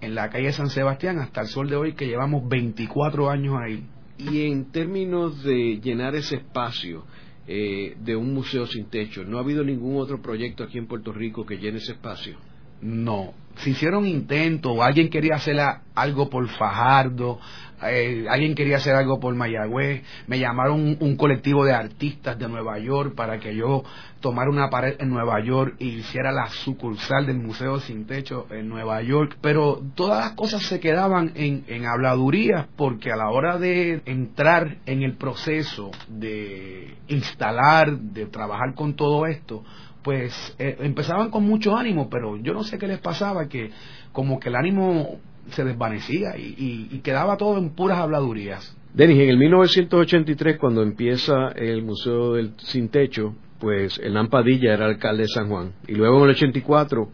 [0.00, 3.86] en la calle San Sebastián hasta el sol de hoy que llevamos 24 años ahí.
[4.28, 7.04] Y en términos de llenar ese espacio
[7.46, 11.12] eh, de un museo sin techo, ¿no ha habido ningún otro proyecto aquí en Puerto
[11.12, 12.36] Rico que llene ese espacio?
[12.82, 15.58] No, se hicieron intentos, alguien quería hacer
[15.94, 17.38] algo por Fajardo,
[17.82, 22.78] eh, alguien quería hacer algo por Mayagüez, me llamaron un, colectivo de artistas de Nueva
[22.78, 23.82] York para que yo
[24.20, 28.68] tomara una pared en Nueva York y hiciera la sucursal del Museo Sin Techo en
[28.68, 33.58] Nueva York, pero todas las cosas se quedaban en, en habladurías porque a la hora
[33.58, 39.64] de entrar en el proceso de instalar, de trabajar con todo esto,
[40.02, 43.70] pues eh, empezaban con mucho ánimo, pero yo no sé qué les pasaba, que
[44.12, 45.18] como que el ánimo
[45.50, 48.76] se desvanecía y, quedaba todo en puras habladurías.
[48.92, 54.86] Denis, en el 1983, cuando empieza el Museo del Sin Techo, pues el Padilla era
[54.86, 55.72] alcalde de San Juan.
[55.86, 57.08] Y luego en el 84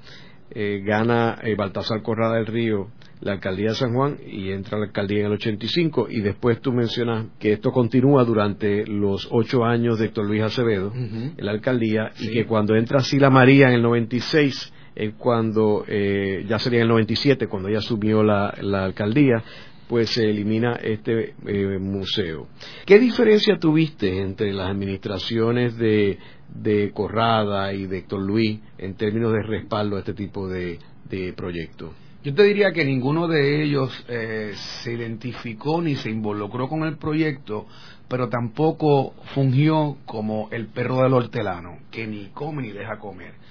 [0.51, 2.89] eh, gana eh, Baltasar Corrada del Río
[3.21, 6.61] la alcaldía de San Juan y entra a la alcaldía en el 85 y después
[6.61, 11.53] tú mencionas que esto continúa durante los ocho años de Héctor Luis Acevedo en la
[11.53, 16.79] alcaldía y que cuando entra Sila María en el 96 es cuando eh, ya sería
[16.79, 19.43] en el 97 cuando ella asumió la, alcaldía
[19.87, 22.49] pues se elimina este eh, museo.
[22.85, 29.33] ¿Qué diferencia tuviste entre las administraciones de de Corrada y de Héctor Luis en términos
[29.33, 30.79] de respaldo a este tipo de,
[31.09, 31.91] de proyectos?
[32.25, 36.97] Yo te diría que ninguno de ellos eh, se identificó ni se involucró con el
[36.97, 37.67] proyecto,
[38.09, 43.46] pero tampoco fungió como el perro del hortelano, que ni come ni deja comer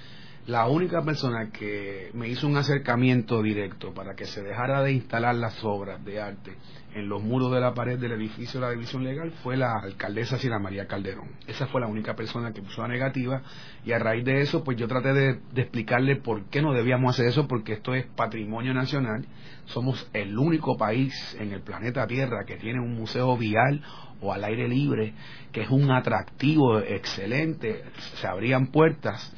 [0.48, 5.34] la única persona que me hizo un acercamiento directo para que se dejara de instalar
[5.36, 6.56] las obras de arte
[6.94, 10.38] en los muros de la pared del edificio de la División Legal fue la alcaldesa
[10.38, 11.30] Sila María Calderón.
[11.48, 13.42] Esa fue la única persona que puso la negativa
[13.84, 17.16] y a raíz de eso pues yo traté de, de explicarle por qué no debíamos
[17.16, 19.26] hacer eso porque esto es patrimonio nacional.
[19.66, 23.82] Somos el único país en el planeta Tierra que tiene un museo vial
[24.22, 25.16] o al aire libre
[25.52, 27.84] que es un atractivo excelente.
[28.22, 29.34] Se abrían puertas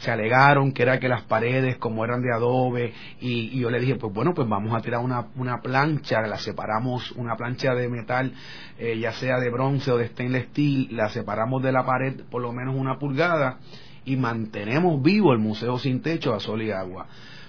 [0.00, 3.96] se alegaron que era que las paredes como eran de adobe y, yo le dije
[3.96, 8.32] pues bueno pues vamos a tirar una, una plancha la separamos una plancha de metal
[8.78, 12.42] eh, ya sea de bronce o de stainless steel la separamos de la pared por
[12.42, 13.58] lo menos una pulgada
[14.04, 17.06] y mantenemos vivo el museo sin techo a sol y agua.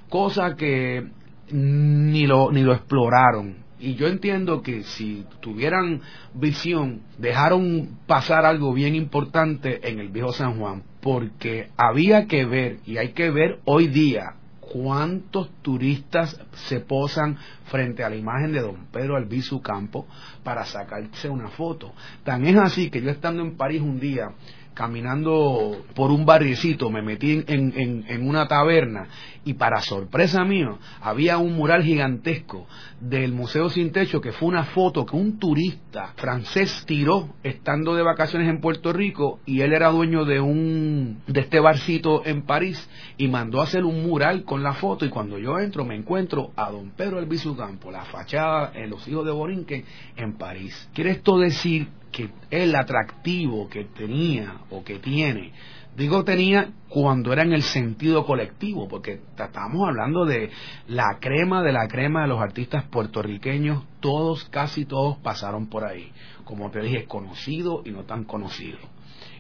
[0.10, 1.08] Cosa que
[1.52, 3.58] ni lo ni lo exploraron.
[3.80, 6.02] Y yo entiendo que si tuvieran
[6.36, 12.80] visión, dejaron pasar algo bien importante en el viejo San Juan, porque había que ver,
[12.86, 18.62] y hay que ver hoy día, cuántos turistas se posan frente a la imagen de
[18.62, 20.08] don Pedro Albizu Campo
[20.44, 21.94] para sacarse una foto.
[22.24, 24.32] Tan es así que yo estando en París un día,
[24.74, 29.08] caminando por un barricito, me metí en, en, una taberna
[29.44, 32.68] y para sorpresa mía había un mural gigantesco
[33.00, 38.04] del Museo Sin Techo que fue una foto que un turista francés tiró estando de
[38.04, 42.90] vacaciones en Puerto Rico y él era dueño de un de este barcito en París
[43.18, 46.52] y mandó a hacer un mural con la foto y cuando yo entro me encuentro
[46.56, 49.84] a don Pedro Elviso Campo, la fachada en los hijos de Borinquen
[50.16, 50.90] en París.
[50.94, 55.54] ¿Quiere esto decir que el atractivo que tenía o que tiene,
[55.96, 60.50] digo tenía cuando era en el sentido colectivo, porque estábamos hablando de
[60.88, 66.12] la crema de la crema de los artistas puertorriqueños, todos, casi todos pasaron por ahí,
[66.44, 68.78] como te dije, conocido y no tan conocido.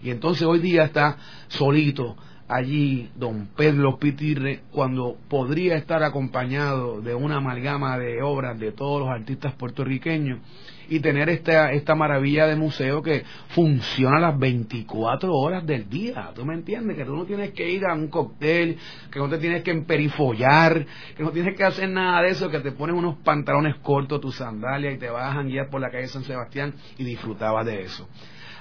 [0.02, 2.16] Y entonces hoy día está solito
[2.48, 9.00] allí don Pedro Pitirre cuando podría estar acompañado de una amalgama de obras de todos
[9.00, 10.40] los artistas puertorriqueños
[10.92, 13.24] y tener esta, esta maravilla de museo que
[13.56, 16.32] funciona las 24 horas del día.
[16.36, 16.98] ¿Tú me entiendes?
[16.98, 18.78] Que tú no tienes que ir a un cóctel,
[19.10, 22.60] que no te tienes que emperifollar, que no tienes que hacer nada de eso, que
[22.60, 26.10] te pones unos pantalones cortos, tus sandalias y te vas a janguear por la calle
[26.10, 28.10] San Sebastián y disfrutabas de eso.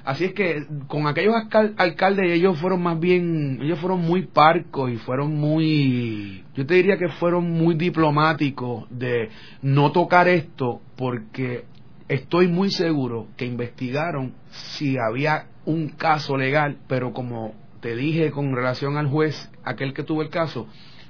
[0.04, 1.34] Así es que con aquellos
[1.76, 6.96] alcaldes ellos fueron más bien, ellos fueron muy parcos y fueron muy, yo te diría
[6.96, 9.28] que fueron muy diplomáticos de
[9.62, 11.64] no tocar esto porque
[12.10, 18.52] estoy muy seguro que investigaron si había un caso legal, pero como te dije con
[18.52, 20.66] relación al juez, aquel que tuvo el caso,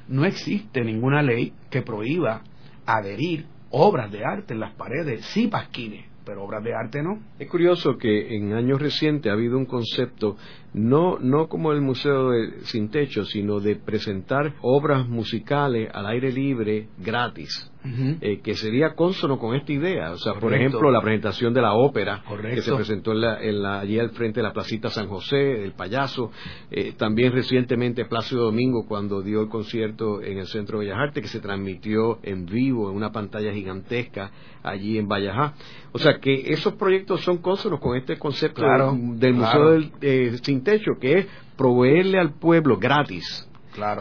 [0.08, 2.42] no existe ninguna ley que prohíba
[2.84, 7.18] adherir obras de arte en las paredes, sí pasquines pero obras de arte no.
[7.40, 10.36] Es curioso que en años recientes ha habido un concepto,
[10.72, 16.32] no, no como el Museo de, Sin Techo, sino de presentar obras musicales al aire
[16.32, 17.70] libre gratis.
[17.82, 20.10] Eh, que sería consono con esta idea.
[20.10, 23.98] O sea, por ejemplo, la presentación de la ópera que se presentó en la, allí
[23.98, 26.30] al frente de la Placita San José, el payaso.
[26.70, 31.22] Eh, también recientemente Plácido Domingo cuando dio el concierto en el Centro de Bellas Artes
[31.22, 34.30] que se transmitió en vivo en una pantalla gigantesca
[34.62, 35.54] allí en Vallajá.
[35.92, 40.59] O sea, que esos proyectos son consonos con este concepto del Museo del, eh, Sin
[40.62, 43.46] Techo, que es proveerle al pueblo gratis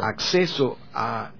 [0.02, 1.32] acceso a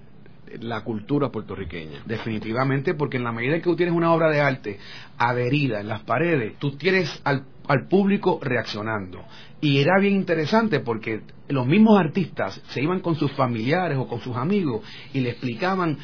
[0.60, 2.02] la cultura puertorriqueña.
[2.06, 4.78] Definitivamente, porque en la medida que tú tienes una obra de arte
[5.18, 9.24] adherida en las paredes, tú tienes al, al público reaccionando.
[9.60, 14.20] Y era bien interesante porque los mismos artistas se iban con sus familiares o con
[14.20, 15.98] sus amigos y le explicaban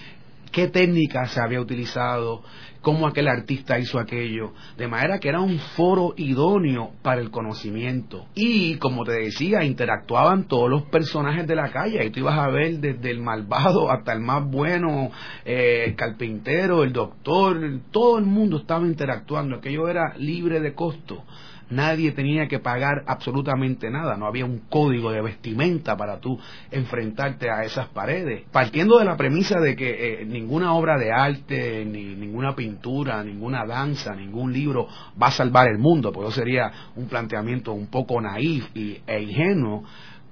[0.52, 2.42] qué técnica se había utilizado,
[2.86, 8.26] cómo aquel artista hizo aquello, de manera que era un foro idóneo para el conocimiento.
[8.36, 12.46] Y como te decía, interactuaban todos los personajes de la calle, y tú ibas a
[12.46, 15.10] ver desde el malvado hasta el más bueno,
[15.44, 17.58] eh, el carpintero, el doctor,
[17.90, 21.24] todo el mundo estaba interactuando, aquello era libre de costo
[21.70, 26.38] nadie tenía que pagar absolutamente nada, no había un código de vestimenta para tú
[26.70, 28.44] enfrentarte a esas paredes.
[28.52, 33.64] Partiendo de la premisa de que eh, ninguna obra de arte, ni ninguna pintura, ninguna
[33.66, 34.88] danza, ningún libro
[35.20, 39.22] va a salvar el mundo, porque eso sería un planteamiento un poco naif y, e
[39.22, 39.84] ingenuo,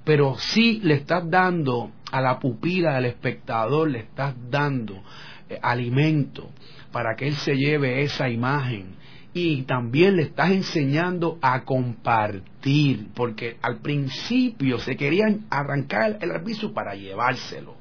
[0.03, 5.01] pero sí le estás dando a la pupila del espectador, le estás dando
[5.49, 6.49] eh, alimento
[6.91, 8.95] para que él se lleve esa imagen
[9.37, 16.73] y también le estás enseñando a compartir, porque al principio se querían arrancar el arbizu
[16.73, 17.75] para llevárselo.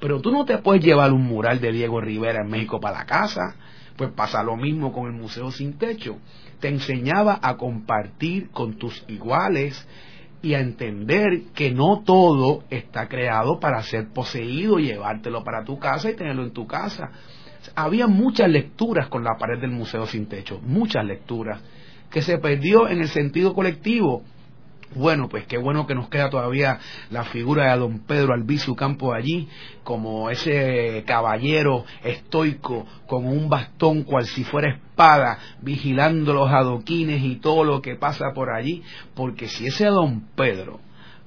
[0.00, 3.04] Pero tú no te puedes llevar un mural de Diego Rivera en México para la
[3.04, 3.54] casa,
[3.98, 6.16] pues pasa lo mismo con el Museo Sin Techo.
[6.58, 9.86] Te enseñaba a compartir con tus iguales
[10.40, 16.10] y a entender que no todo está creado para ser poseído llevártelo para tu casa
[16.10, 17.10] y tenerlo en tu casa
[17.74, 21.60] había muchas lecturas con la pared del Museo Sin Techo, muchas lecturas,
[22.10, 24.22] que se perdió en el sentido colectivo.
[24.94, 26.78] Bueno, pues qué bueno que nos queda todavía
[27.10, 29.48] la figura de don Pedro Albizu Campo allí,
[29.82, 37.36] como ese caballero estoico con un bastón cual si fuera espada, vigilando los adoquines y
[37.36, 40.78] todo lo que pasa por allí, porque si ese don Pedro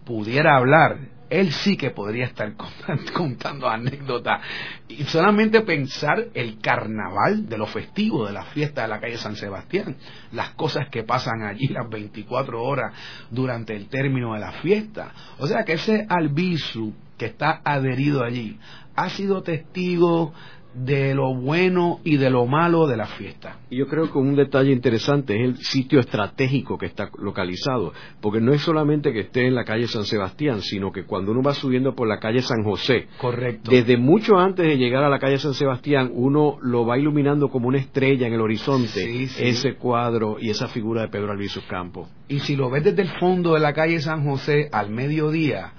[0.05, 2.53] pudiera hablar, él sí que podría estar
[3.13, 4.41] contando anécdotas
[4.87, 9.35] y solamente pensar el carnaval de lo festivo de la fiesta de la calle San
[9.35, 9.95] Sebastián,
[10.31, 12.93] las cosas que pasan allí las 24 horas
[13.29, 15.13] durante el término de la fiesta.
[15.39, 18.57] O sea que ese albizu que está adherido allí
[18.95, 20.33] ha sido testigo
[20.83, 23.57] de lo bueno y de lo malo de la fiesta.
[23.69, 28.41] Y yo creo que un detalle interesante es el sitio estratégico que está localizado, porque
[28.41, 31.53] no es solamente que esté en la calle San Sebastián, sino que cuando uno va
[31.53, 33.71] subiendo por la calle San José, correcto.
[33.71, 37.67] Desde mucho antes de llegar a la calle San Sebastián, uno lo va iluminando como
[37.67, 42.07] una estrella en el horizonte, ese cuadro y esa figura de Pedro Albizu Campo.
[42.27, 45.73] Y si lo ves desde el fondo de la calle San José al mediodía,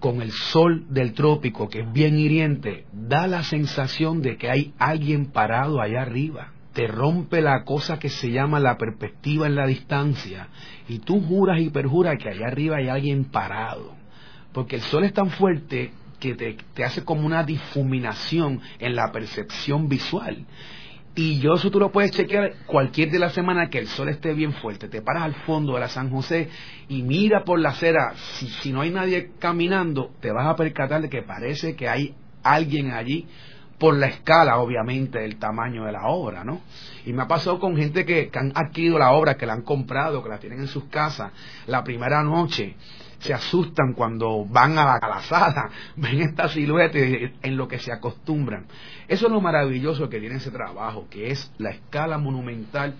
[0.00, 4.74] con el sol del trópico, que es bien hiriente, da la sensación de que hay
[4.78, 6.52] alguien parado allá arriba.
[6.72, 10.48] Te rompe la cosa que se llama la perspectiva en la distancia
[10.88, 13.94] y tú juras y perjuras que allá arriba hay alguien parado.
[14.52, 19.10] Porque el sol es tan fuerte que te, te hace como una difuminación en la
[19.10, 20.44] percepción visual.
[21.18, 24.34] Y yo eso tú lo puedes chequear cualquier de la semana que el sol esté
[24.34, 24.86] bien fuerte.
[24.86, 26.50] Te paras al fondo de la San José
[26.88, 28.12] y mira por la acera.
[28.34, 32.14] Si, si no hay nadie caminando, te vas a percatar de que parece que hay
[32.42, 33.26] alguien allí
[33.78, 36.60] por la escala, obviamente, del tamaño de la obra, ¿no?
[37.06, 39.62] Y me ha pasado con gente que, que han adquirido la obra, que la han
[39.62, 41.32] comprado, que la tienen en sus casas,
[41.66, 42.76] la primera noche
[43.18, 48.66] se asustan cuando van a la calazada, ven esta silueta en lo que se acostumbran.
[49.08, 52.94] Eso es lo maravilloso que tiene ese trabajo, que es la escala monumental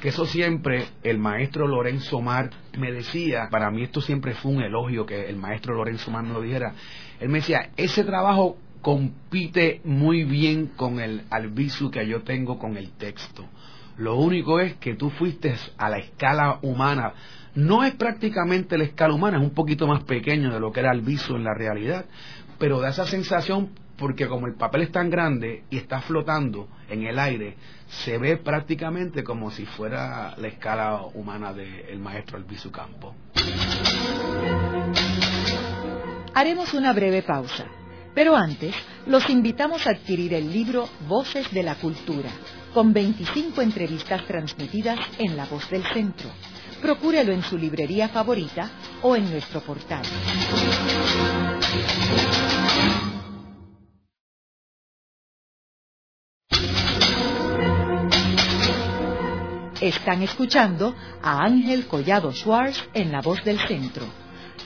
[0.00, 4.62] que eso siempre el maestro Lorenzo Mar me decía, para mí esto siempre fue un
[4.62, 6.72] elogio que el maestro Lorenzo Mar me lo dijera,
[7.20, 12.78] él me decía, ese trabajo compite muy bien con el albizu que yo tengo con
[12.78, 13.46] el texto.
[13.98, 17.12] Lo único es que tú fuiste a la escala humana
[17.54, 20.92] no es prácticamente la escala humana, es un poquito más pequeño de lo que era
[20.92, 22.04] el viso en la realidad,
[22.58, 27.06] pero da esa sensación porque como el papel es tan grande y está flotando en
[27.06, 33.14] el aire, se ve prácticamente como si fuera la escala humana del maestro Albizu Campo.
[36.32, 37.66] Haremos una breve pausa,
[38.14, 38.74] pero antes
[39.06, 42.30] los invitamos a adquirir el libro Voces de la Cultura,
[42.72, 46.30] con 25 entrevistas transmitidas en La Voz del Centro
[46.80, 48.70] procúrelo en su librería favorita
[49.02, 50.02] o en nuestro portal.
[59.80, 64.29] Están escuchando a Ángel Collado Schwartz en La Voz del Centro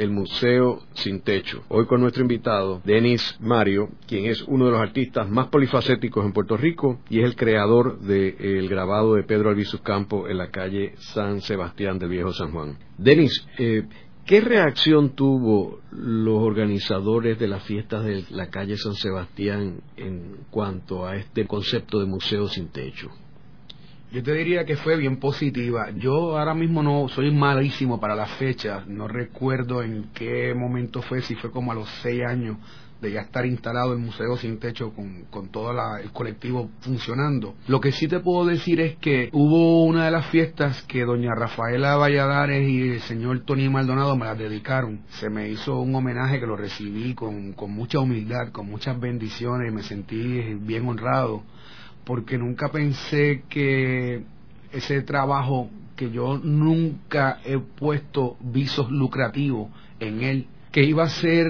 [0.00, 1.62] el Museo Sin Techo.
[1.68, 6.32] Hoy con nuestro invitado, Denis Mario, quien es uno de los artistas más polifacéticos en
[6.32, 10.94] Puerto Rico y es el creador del grabado de Pedro Albizu Campo en la calle
[10.96, 12.78] San Sebastián del Viejo San Juan.
[12.96, 13.82] Denis, eh,
[14.24, 21.06] ¿qué reacción tuvo los organizadores de las fiestas de la calle San Sebastián en cuanto
[21.06, 23.10] a este concepto de Museo Sin Techo?
[24.12, 25.90] Yo te diría que fue bien positiva.
[25.96, 31.22] Yo ahora mismo no soy malísimo para las fechas, no recuerdo en qué momento fue,
[31.22, 32.56] si fue como a los seis años
[33.00, 37.54] de ya estar instalado el museo sin techo con, con todo el colectivo funcionando.
[37.68, 41.34] Lo que sí te puedo decir es que hubo una de las fiestas que doña
[41.36, 45.02] Rafaela Valladares y el señor Tony Maldonado me las dedicaron.
[45.20, 49.72] Se me hizo un homenaje que lo recibí con, con mucha humildad, con muchas bendiciones
[49.72, 50.18] me sentí
[50.60, 51.44] bien honrado
[52.10, 54.24] porque nunca pensé que
[54.72, 59.68] ese trabajo que yo nunca he puesto visos lucrativos
[60.00, 61.46] en él que iba a ser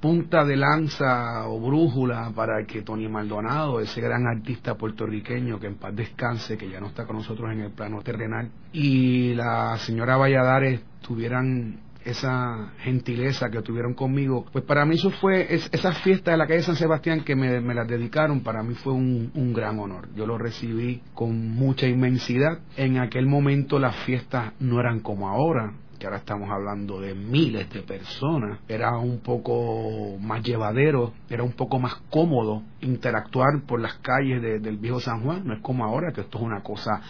[0.00, 5.74] punta de lanza o brújula para que Tony Maldonado, ese gran artista puertorriqueño que en
[5.74, 10.16] paz descanse, que ya no está con nosotros en el plano terrenal, y la señora
[10.16, 16.36] Valladares tuvieran esa gentileza que tuvieron conmigo, pues para mí eso fue, esa fiesta de
[16.36, 19.78] la calle San Sebastián que me, me las dedicaron, para mí fue un, un, gran
[19.78, 20.08] honor.
[20.14, 22.58] Yo lo recibí con mucha inmensidad.
[22.76, 27.68] En aquel momento las fiestas no eran como ahora, que ahora estamos hablando de miles
[27.70, 33.94] de personas, era un poco más llevadero, era un poco más cómodo interactuar por las
[33.94, 37.02] calles del viejo San Juan, no es como ahora, que esto es una cosa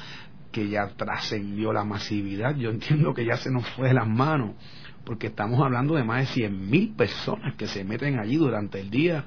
[0.52, 4.52] que ya trascendió la masividad, yo entiendo que ya se nos fue de las manos,
[5.04, 8.90] porque estamos hablando de más de cien mil personas que se meten allí durante el
[8.90, 9.24] día,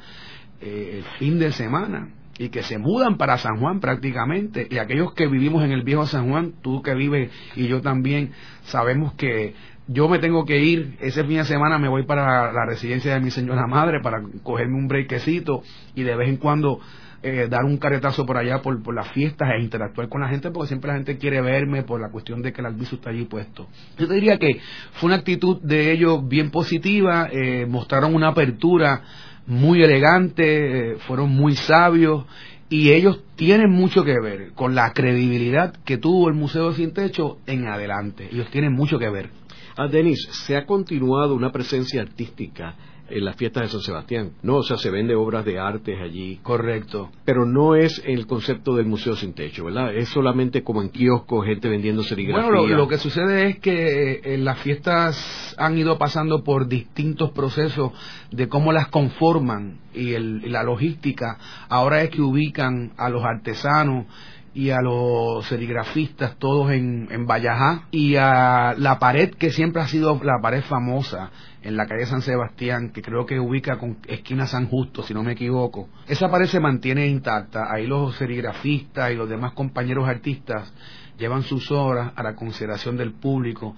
[0.59, 5.13] eh, el fin de semana, y que se mudan para San Juan prácticamente, y aquellos
[5.13, 8.31] que vivimos en el viejo San Juan, tú que vives y yo también,
[8.63, 9.53] sabemos que
[9.87, 13.19] yo me tengo que ir, ese fin de semana me voy para la residencia de
[13.19, 15.63] mi señora madre para cogerme un brequecito
[15.95, 16.79] y de vez en cuando
[17.23, 20.49] eh, dar un caretazo por allá por, por, las fiestas e interactuar con la gente
[20.49, 23.25] porque siempre la gente quiere verme por la cuestión de que el albizu está allí
[23.25, 23.67] puesto.
[23.97, 24.59] Yo te diría que
[24.93, 29.03] fue una actitud de ellos bien positiva, eh, mostraron una apertura
[29.45, 32.25] muy elegante, eh, fueron muy sabios
[32.69, 37.37] y ellos tienen mucho que ver con la credibilidad que tuvo el Museo Sin Techo
[37.45, 38.29] en adelante.
[38.31, 39.29] Ellos tienen mucho que ver.
[39.77, 42.75] Ah, Denis, se ha continuado una presencia artística
[43.11, 44.31] en las fiestas de San Sebastián.
[44.43, 46.39] No, o sea, se vende obras de artes allí.
[46.41, 47.09] Correcto.
[47.25, 49.93] Pero no es el concepto del museo sin techo, ¿verdad?
[49.95, 52.49] Es solamente como en kiosco, gente vendiendo serigrafía.
[52.49, 57.91] Bueno, lo, que sucede es que eh, las fiestas han ido pasando por distintos procesos
[58.31, 60.17] de cómo las conforman y,
[60.49, 61.37] la logística.
[61.69, 64.05] Ahora es que ubican a los artesanos
[64.53, 69.87] y a los serigrafistas todos en, en Vallajá y a la pared que siempre ha
[69.87, 71.31] sido la pared famosa
[71.61, 75.23] en la calle San Sebastián, que creo que ubica con esquina San Justo, si no
[75.23, 75.89] me equivoco.
[76.07, 80.73] Esa pared se mantiene intacta, ahí los serigrafistas y los demás compañeros artistas
[81.17, 83.75] llevan sus obras a la consideración del público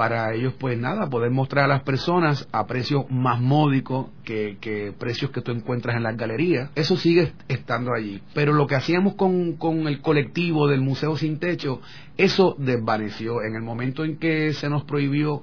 [0.00, 4.94] para ellos pues nada, poder mostrar a las personas a precios más módicos que, que,
[4.98, 6.70] precios que tú encuentras en las galerías.
[6.74, 8.22] Eso sigue estando allí.
[8.32, 11.82] Pero lo que hacíamos con, con el colectivo del Museo Sin Techo,
[12.16, 13.42] eso desvaneció.
[13.42, 15.42] En el momento en que se nos prohibió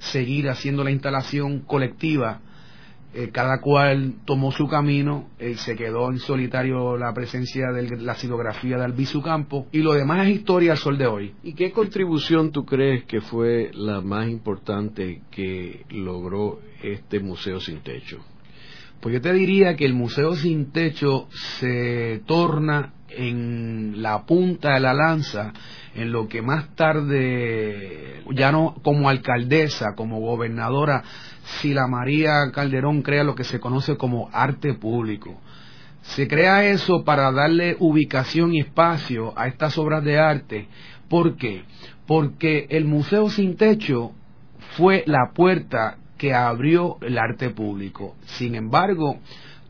[0.00, 2.42] seguir haciendo la instalación colectiva,
[3.16, 8.14] eh, cada cual tomó su camino, y se quedó en solitario la presencia de la
[8.16, 11.32] silografía de Albizu Campo y lo demás es historia al sol de hoy.
[11.44, 17.82] ¿Y qué contribución tú crees que fue la más importante que logró este Museo Sin
[17.82, 18.18] Techo?
[19.00, 24.80] Pues yo te diría que el Museo Sin Techo se torna en la punta de
[24.80, 25.52] la lanza
[25.94, 31.02] en lo que más tarde, ya no como alcaldesa, como gobernadora,
[31.60, 35.40] Sila María Calderón crea lo que se conoce como arte público.
[36.02, 40.68] Se crea eso para darle ubicación y espacio a estas obras de arte.
[41.08, 41.64] ¿Por qué?
[42.06, 44.12] Porque el Museo Sin Techo
[44.76, 48.16] fue la puerta que abrió el arte público.
[48.24, 49.18] Sin embargo,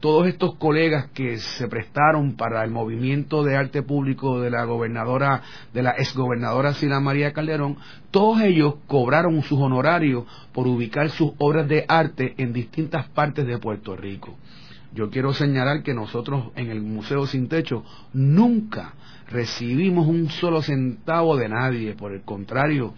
[0.04, 5.40] todos estos colegas que se prestaron para el movimiento de arte público de la gobernadora,
[5.72, 7.78] de la exgobernadora Sila María Calderón,
[8.10, 13.56] todos ellos cobraron sus honorarios por ubicar sus obras de arte en distintas partes de
[13.56, 14.36] Puerto Rico.
[14.92, 17.82] Yo quiero señalar que nosotros en el Museo Sin Techo
[18.12, 18.92] nunca
[19.30, 22.92] recibimos un solo centavo de nadie, por el contrario,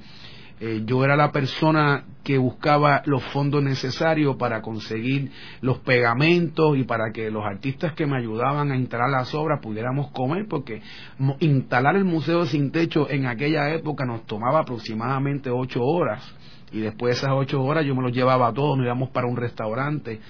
[0.58, 5.30] eh, yo era la persona que buscaba los fondos necesarios para conseguir
[5.60, 10.10] los pegamentos y para que los artistas que me ayudaban a instalar las obras pudiéramos
[10.12, 10.80] comer, porque
[11.40, 16.34] instalar el museo sin techo en aquella época nos tomaba aproximadamente ocho horas
[16.72, 19.26] y después de esas ocho horas yo me los llevaba a todos, nos íbamos para
[19.26, 20.20] un restaurante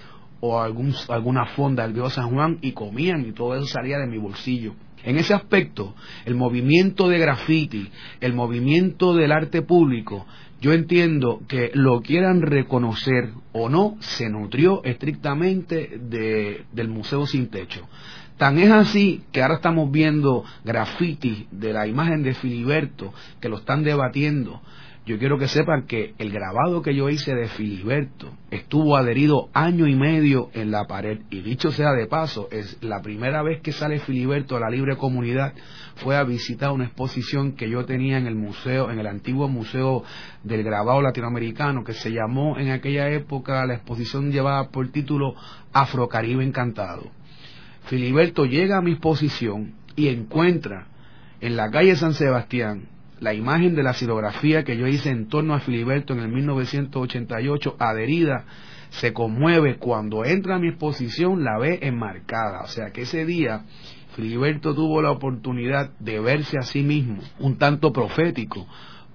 [0.41, 4.07] o algún, alguna fonda del Viejo San Juan y comían y todo eso salía de
[4.07, 4.75] mi bolsillo.
[5.07, 5.95] En ese aspecto,
[6.25, 7.89] el movimiento de graffiti,
[8.21, 10.27] el movimiento del arte público,
[10.61, 17.89] yo entiendo que lo quieran reconocer o no, se nutrió estrictamente del Museo Sin Techo.
[18.37, 23.59] Tan es así que ahora estamos viendo graffiti de la imagen de Filiberto, que lo
[23.59, 24.61] están debatiendo,
[25.07, 29.87] yo quiero que sepan que el grabado que yo hice de Filiberto estuvo adherido año
[29.87, 31.21] y medio en la pared.
[31.31, 34.97] Y dicho sea de paso, es la primera vez que sale Filiberto a la libre
[34.97, 35.55] comunidad
[35.95, 40.03] fue a visitar una exposición que yo tenía en el museo, en el antiguo museo
[40.43, 45.37] del grabado latinoamericano, que se llamó en aquella época, la exposición llevaba por título
[45.73, 47.13] Afrocaribe Encantado.
[47.85, 50.89] Filiberto llega a mi exposición y encuentra
[51.41, 52.89] en la calle San Sebastián
[53.21, 57.77] la imagen de la silografía que yo hice en torno a Filiberto en el 1988,
[57.79, 58.45] adherida,
[58.91, 62.63] se conmueve cuando entra a mi exposición, la ve enmarcada.
[62.63, 63.65] O sea que ese día
[64.15, 68.67] Filiberto tuvo la oportunidad de verse a sí mismo, un tanto profético,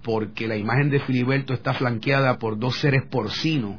[0.03, 3.77] porque la imagen de Filiberto está flanqueada por dos seres porcinos.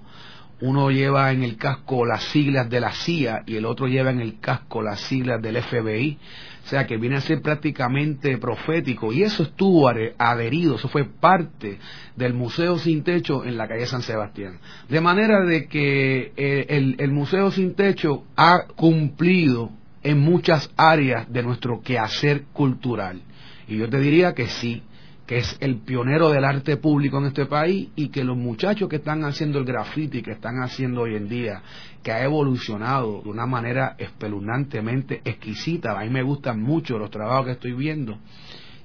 [0.62, 4.20] Uno lleva en el casco las siglas de la CIA y el otro lleva en
[4.20, 6.18] el casco las siglas del FBI.
[6.64, 11.80] O sea que viene a ser prácticamente profético y eso estuvo adherido, eso fue parte
[12.14, 14.60] del Museo Sin Techo en la calle San Sebastián.
[14.88, 19.72] De manera de que eh, el, el Museo Sin Techo ha cumplido
[20.04, 23.20] en muchas áreas de nuestro quehacer cultural.
[23.66, 24.84] Y yo te diría que sí,
[25.26, 28.96] que es el pionero del arte público en este país y que los muchachos que
[28.96, 31.62] están haciendo el graffiti, que están haciendo hoy en día,
[32.02, 37.46] que ha evolucionado de una manera espeluznantemente exquisita, a mí me gustan mucho los trabajos
[37.46, 38.18] que estoy viendo,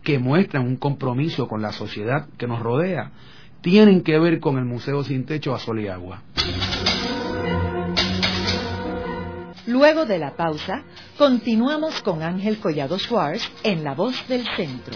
[0.04, 3.12] que muestran un compromiso con la sociedad que nos rodea,
[3.62, 6.22] tienen que ver con el Museo Sin Techo a Sol y Agua.
[9.66, 10.84] Luego de la pausa,
[11.18, 14.96] continuamos con Ángel Collado Schwartz en La Voz del Centro.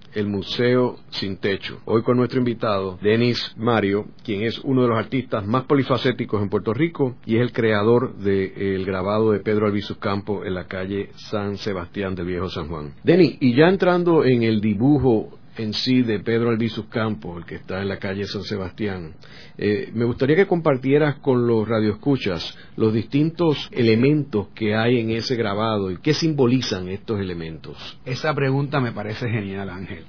[0.13, 1.79] El Museo Sin Techo.
[1.85, 6.49] Hoy con nuestro invitado, Denis Mario, quien es uno de los artistas más polifacéticos en
[6.49, 11.09] Puerto Rico y es el creador del grabado de Pedro Albizu Campo en la calle
[11.15, 12.93] San Sebastián del Viejo San Juan.
[13.03, 17.55] Denis, y ya entrando en el dibujo en sí de Pedro Albizu Campo, el que
[17.55, 19.13] está en la calle San Sebastián.
[19.57, 25.35] Eh, me gustaría que compartieras con los radioescuchas los distintos elementos que hay en ese
[25.35, 27.99] grabado y qué simbolizan estos elementos.
[28.05, 30.05] Esa pregunta me parece genial, Ángel.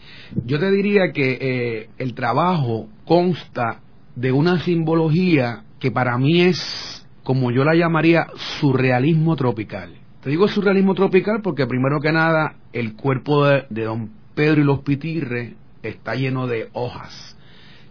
[0.47, 3.81] Yo te diría que eh, el trabajo consta
[4.15, 8.27] de una simbología que para mí es, como yo la llamaría,
[8.61, 9.95] surrealismo tropical.
[10.23, 14.65] Te digo surrealismo tropical porque primero que nada el cuerpo de, de don Pedro y
[14.65, 17.37] los Pitirres está lleno de hojas.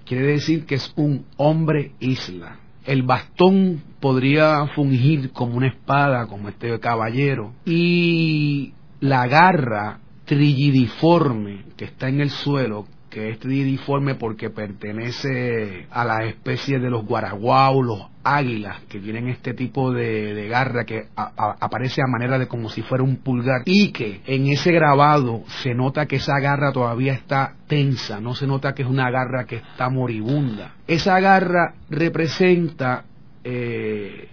[0.05, 2.59] Quiere decir que es un hombre isla.
[2.85, 7.53] El bastón podría fungir como una espada, como este caballero.
[7.65, 16.05] Y la garra trillidiforme que está en el suelo, que es tridiforme porque pertenece a
[16.05, 22.01] la especie de los guaraguau, los águilas, que tienen este tipo de, garra que aparece
[22.01, 26.05] a manera de como si fuera un pulgar, y que en ese grabado se nota
[26.05, 29.89] que esa garra todavía está tensa, no se nota que es una garra que está
[29.89, 30.75] moribunda.
[30.87, 33.03] Esa garra representa
[33.43, 34.29] eh,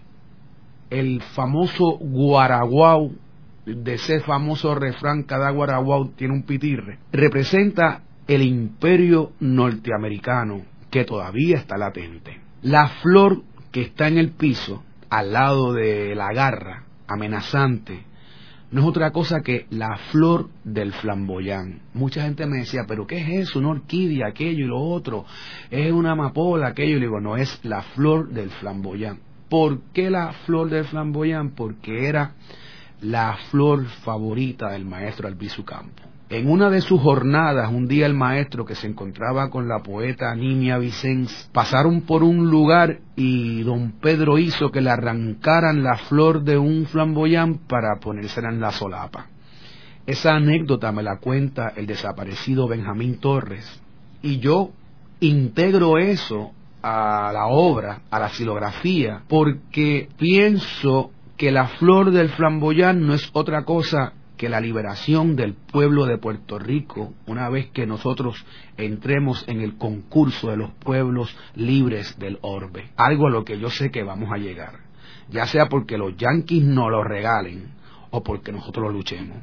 [0.91, 3.13] el famoso guaraguau
[3.67, 11.57] de ese famoso refrán, cada guaraguau tiene un pitirre, representa el imperio norteamericano que todavía
[11.57, 12.41] está latente.
[12.63, 18.05] La flor que está en el piso, al lado de la garra, amenazante,
[18.71, 21.81] no es otra cosa que la flor del flamboyán.
[21.95, 23.61] Mucha gente me decía, pero ¿qué es eso?
[23.61, 25.25] Una orquídea, aquello y lo otro.
[25.71, 26.99] Es una amapola, aquello.
[26.99, 29.21] Y le digo, no, es la flor del flamboyán.
[29.49, 31.53] ¿Por qué la flor del flamboyán?
[31.53, 32.35] Porque era
[33.01, 36.03] la flor favorita del maestro Albizu Campo.
[36.31, 40.35] En una de sus jornadas, un día el maestro que se encontraba con la poeta
[40.35, 46.43] Nimia Vicens pasaron por un lugar y don Pedro hizo que le arrancaran la flor
[46.43, 49.29] de un flamboyán para ponérsela en la solapa.
[50.05, 53.81] Esa anécdota me la cuenta el desaparecido Benjamín Torres
[54.21, 54.73] y yo
[55.21, 56.51] integro eso
[56.83, 63.31] a la obra, a la silografía, porque pienso que la flor del flamboyán no es
[63.33, 68.47] otra cosa que la liberación del pueblo de Puerto Rico, una vez que nosotros
[68.79, 73.69] entremos en el concurso de los pueblos libres del orbe, algo a lo que yo
[73.69, 74.79] sé que vamos a llegar,
[75.29, 77.73] ya sea porque los yanquis nos lo regalen
[78.11, 79.37] o porque nosotros lo luchemos.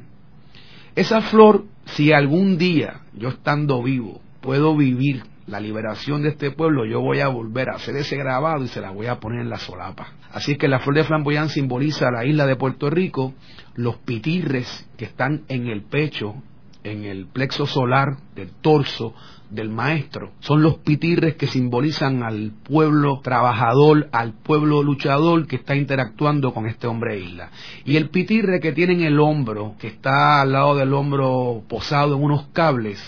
[0.96, 6.86] Esa flor, si algún día yo estando vivo puedo vivir la liberación de este pueblo,
[6.86, 9.50] yo voy a volver a hacer ese grabado y se la voy a poner en
[9.50, 10.08] la solapa.
[10.32, 13.34] Así es que la flor de flamboyán simboliza la isla de Puerto Rico,
[13.76, 16.36] los pitirres que están en el pecho,
[16.84, 19.14] en el plexo solar del torso
[19.50, 20.32] del maestro.
[20.40, 26.66] Son los pitirres que simbolizan al pueblo trabajador, al pueblo luchador que está interactuando con
[26.66, 27.52] este hombre isla.
[27.86, 32.16] Y el pitirre que tiene en el hombro, que está al lado del hombro posado
[32.16, 33.00] en unos cables,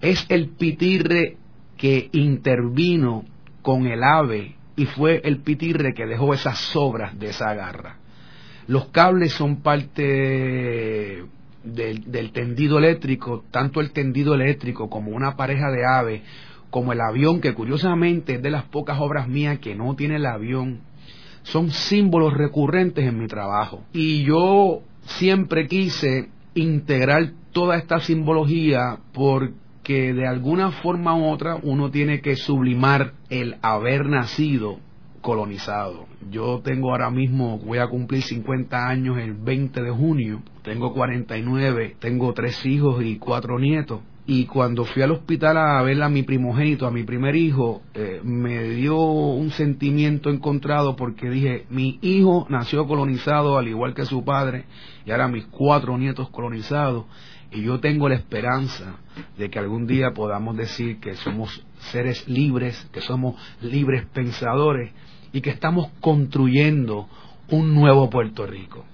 [0.00, 1.38] es el pitirre
[1.76, 3.24] que intervino
[3.62, 7.96] con el ave y fue el pitirre que dejó esas sobras de esa garra.
[8.68, 11.24] Los cables son parte
[11.64, 16.22] del, tendido eléctrico, tanto el tendido eléctrico como una pareja de aves,
[16.70, 20.26] como el avión, que curiosamente es de las pocas obras mías que no tiene el
[20.26, 20.80] avión,
[21.42, 23.84] son símbolos recurrentes en mi trabajo.
[23.92, 29.54] Y yo siempre quise integrar toda esta simbología porque
[29.92, 34.78] de alguna forma u otra uno tiene que sublimar el haber nacido
[35.20, 36.06] colonizado.
[36.30, 41.96] Yo tengo ahora mismo, voy a cumplir 50 años el 20 de junio, tengo 49,
[41.98, 44.00] tengo tres hijos y cuatro nietos.
[44.28, 48.20] Y cuando fui al hospital a ver a mi primogénito, a mi primer hijo, eh,
[48.24, 54.24] me dio un sentimiento encontrado porque dije, mi hijo nació colonizado al igual que su
[54.24, 54.64] padre,
[55.04, 57.04] y ahora mis cuatro nietos colonizados,
[57.56, 58.96] y yo tengo la esperanza
[59.38, 64.92] de que algún día podamos decir que somos seres libres, que somos libres pensadores,
[65.32, 67.08] y que estamos construyendo
[67.48, 68.84] un nuevo Puerto Rico.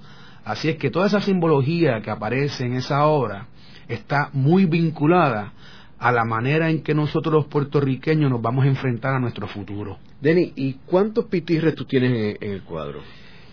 [0.44, 3.48] Así es que toda esa simbología que aparece en esa obra
[3.88, 5.52] está muy vinculada
[5.98, 9.98] a la manera en que nosotros los puertorriqueños nos vamos a enfrentar a nuestro futuro.
[10.20, 13.00] Denny, ¿y cuántos pitirres tú tienes en, el cuadro?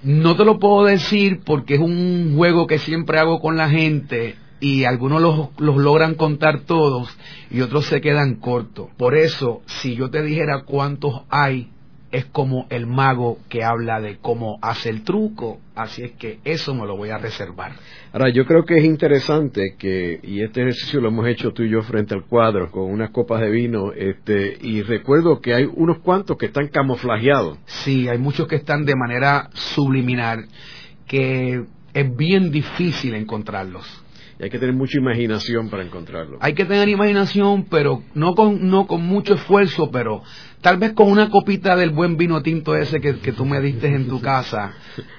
[0.03, 4.35] No te lo puedo decir porque es un juego que siempre hago con la gente
[4.59, 7.17] y algunos los, los, logran contar todos
[7.49, 8.89] y otros se quedan cortos.
[8.97, 11.69] Por eso, si yo te dijera cuántos hay,
[12.11, 16.73] es como el mago que habla de cómo hace el truco, así es que eso
[16.73, 17.73] me lo voy a reservar.
[18.11, 21.69] Ahora, yo creo que es interesante que, y este ejercicio lo hemos hecho tú y
[21.69, 25.99] yo frente al cuadro, con unas copas de vino, este, y recuerdo que hay unos
[25.99, 27.59] cuantos que están camuflajeados.
[27.65, 30.47] Sí, hay muchos que están de manera subliminal,
[31.07, 34.03] que es bien difícil encontrarlos.
[34.39, 36.39] Y hay que tener mucha imaginación para encontrarlos.
[36.41, 40.23] Hay que tener imaginación, pero no con, no con mucho esfuerzo, pero
[40.61, 44.09] Tal vez con una copita del buen vino tinto ese que, tú me diste en
[44.09, 44.73] tu casa,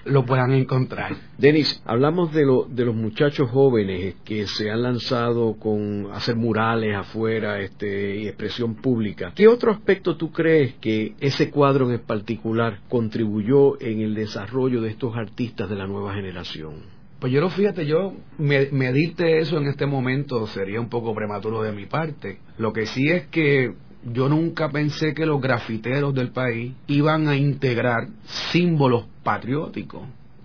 [0.05, 1.17] lo puedan encontrar.
[1.39, 6.95] Denis, hablamos de, lo, de los muchachos jóvenes que se han lanzado con hacer murales
[6.95, 9.33] afuera este, y expresión pública.
[9.35, 14.91] ¿Qué otro aspecto tú crees que ese cuadro en particular contribuyó en el desarrollo de
[14.91, 17.00] estos artistas de la nueva generación?
[17.21, 21.63] Pues yo lo fíjate, yo me, medirte eso en este momento sería un poco prematuro
[21.63, 22.39] de mi parte.
[22.57, 23.75] Lo que sí es que
[24.11, 28.09] yo nunca pensé que los grafiteros del país iban a integrar
[28.51, 30.03] símbolos patrióticos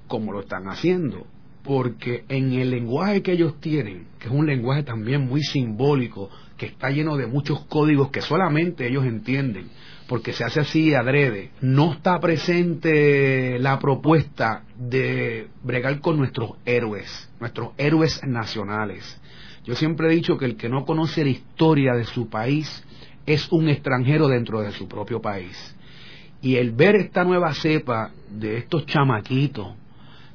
[0.08, 1.26] como lo están haciendo.
[1.64, 6.66] Porque en el lenguaje que ellos tienen, que es un lenguaje también muy simbólico, que
[6.66, 9.70] está lleno de muchos códigos que solamente ellos entienden,
[10.08, 17.30] porque se hace así adrede, no está presente la propuesta de bregar con nuestros héroes,
[17.40, 19.20] nuestros héroes nacionales.
[19.66, 22.84] Yo siempre he dicho que el que no conoce la historia de su país
[23.26, 25.76] es un extranjero dentro de su propio país.
[26.42, 29.74] Y el ver esta nueva cepa de estos chamaquitos,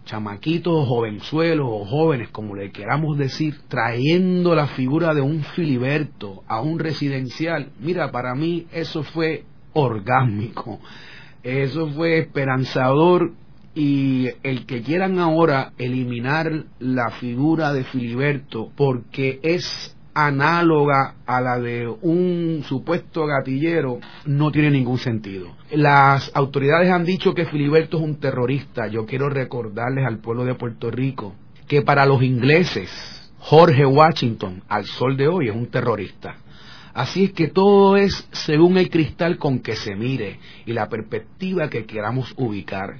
[0.04, 6.60] chamaquitos jovenzuelos o jóvenes, como le queramos decir, trayendo la figura de un Filiberto a
[6.60, 10.80] un residencial, mira, para mí eso fue orgánico,
[11.42, 13.32] eso fue esperanzador
[13.74, 21.58] y el que quieran ahora eliminar la figura de Filiberto porque es análoga a la
[21.58, 25.48] de un supuesto gatillero no tiene ningún sentido.
[25.70, 28.88] Las autoridades han dicho que Filiberto es un terrorista.
[28.88, 31.34] Yo quiero recordarles al pueblo de Puerto Rico
[31.68, 32.90] que para los ingleses
[33.38, 36.36] Jorge Washington al sol de hoy es un terrorista.
[36.94, 41.68] Así es que todo es según el cristal con que se mire y la perspectiva
[41.68, 42.98] que queramos ubicar.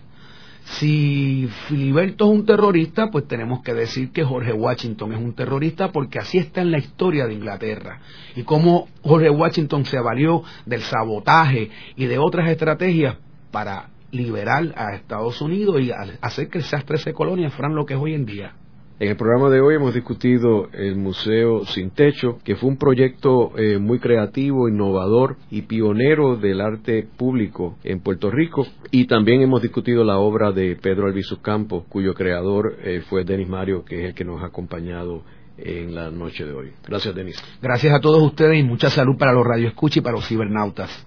[0.64, 5.90] Si Filiberto es un terrorista, pues tenemos que decir que Jorge Washington es un terrorista
[5.90, 8.00] porque así está en la historia de Inglaterra.
[8.36, 13.16] Y cómo Jorge Washington se valió del sabotaje y de otras estrategias
[13.50, 18.00] para liberar a Estados Unidos y hacer que esas 13 colonias fueran lo que es
[18.00, 18.54] hoy en día.
[19.00, 23.50] En el programa de hoy hemos discutido el Museo Sin Techo, que fue un proyecto
[23.56, 28.66] eh, muy creativo, innovador y pionero del arte público en Puerto Rico.
[28.90, 33.48] Y también hemos discutido la obra de Pedro Albizu Campos, cuyo creador eh, fue Denis
[33.48, 35.22] Mario, que es el que nos ha acompañado
[35.56, 36.72] en la noche de hoy.
[36.86, 37.42] Gracias, Denis.
[37.62, 41.06] Gracias a todos ustedes y mucha salud para los radioescuchas y para los cibernautas.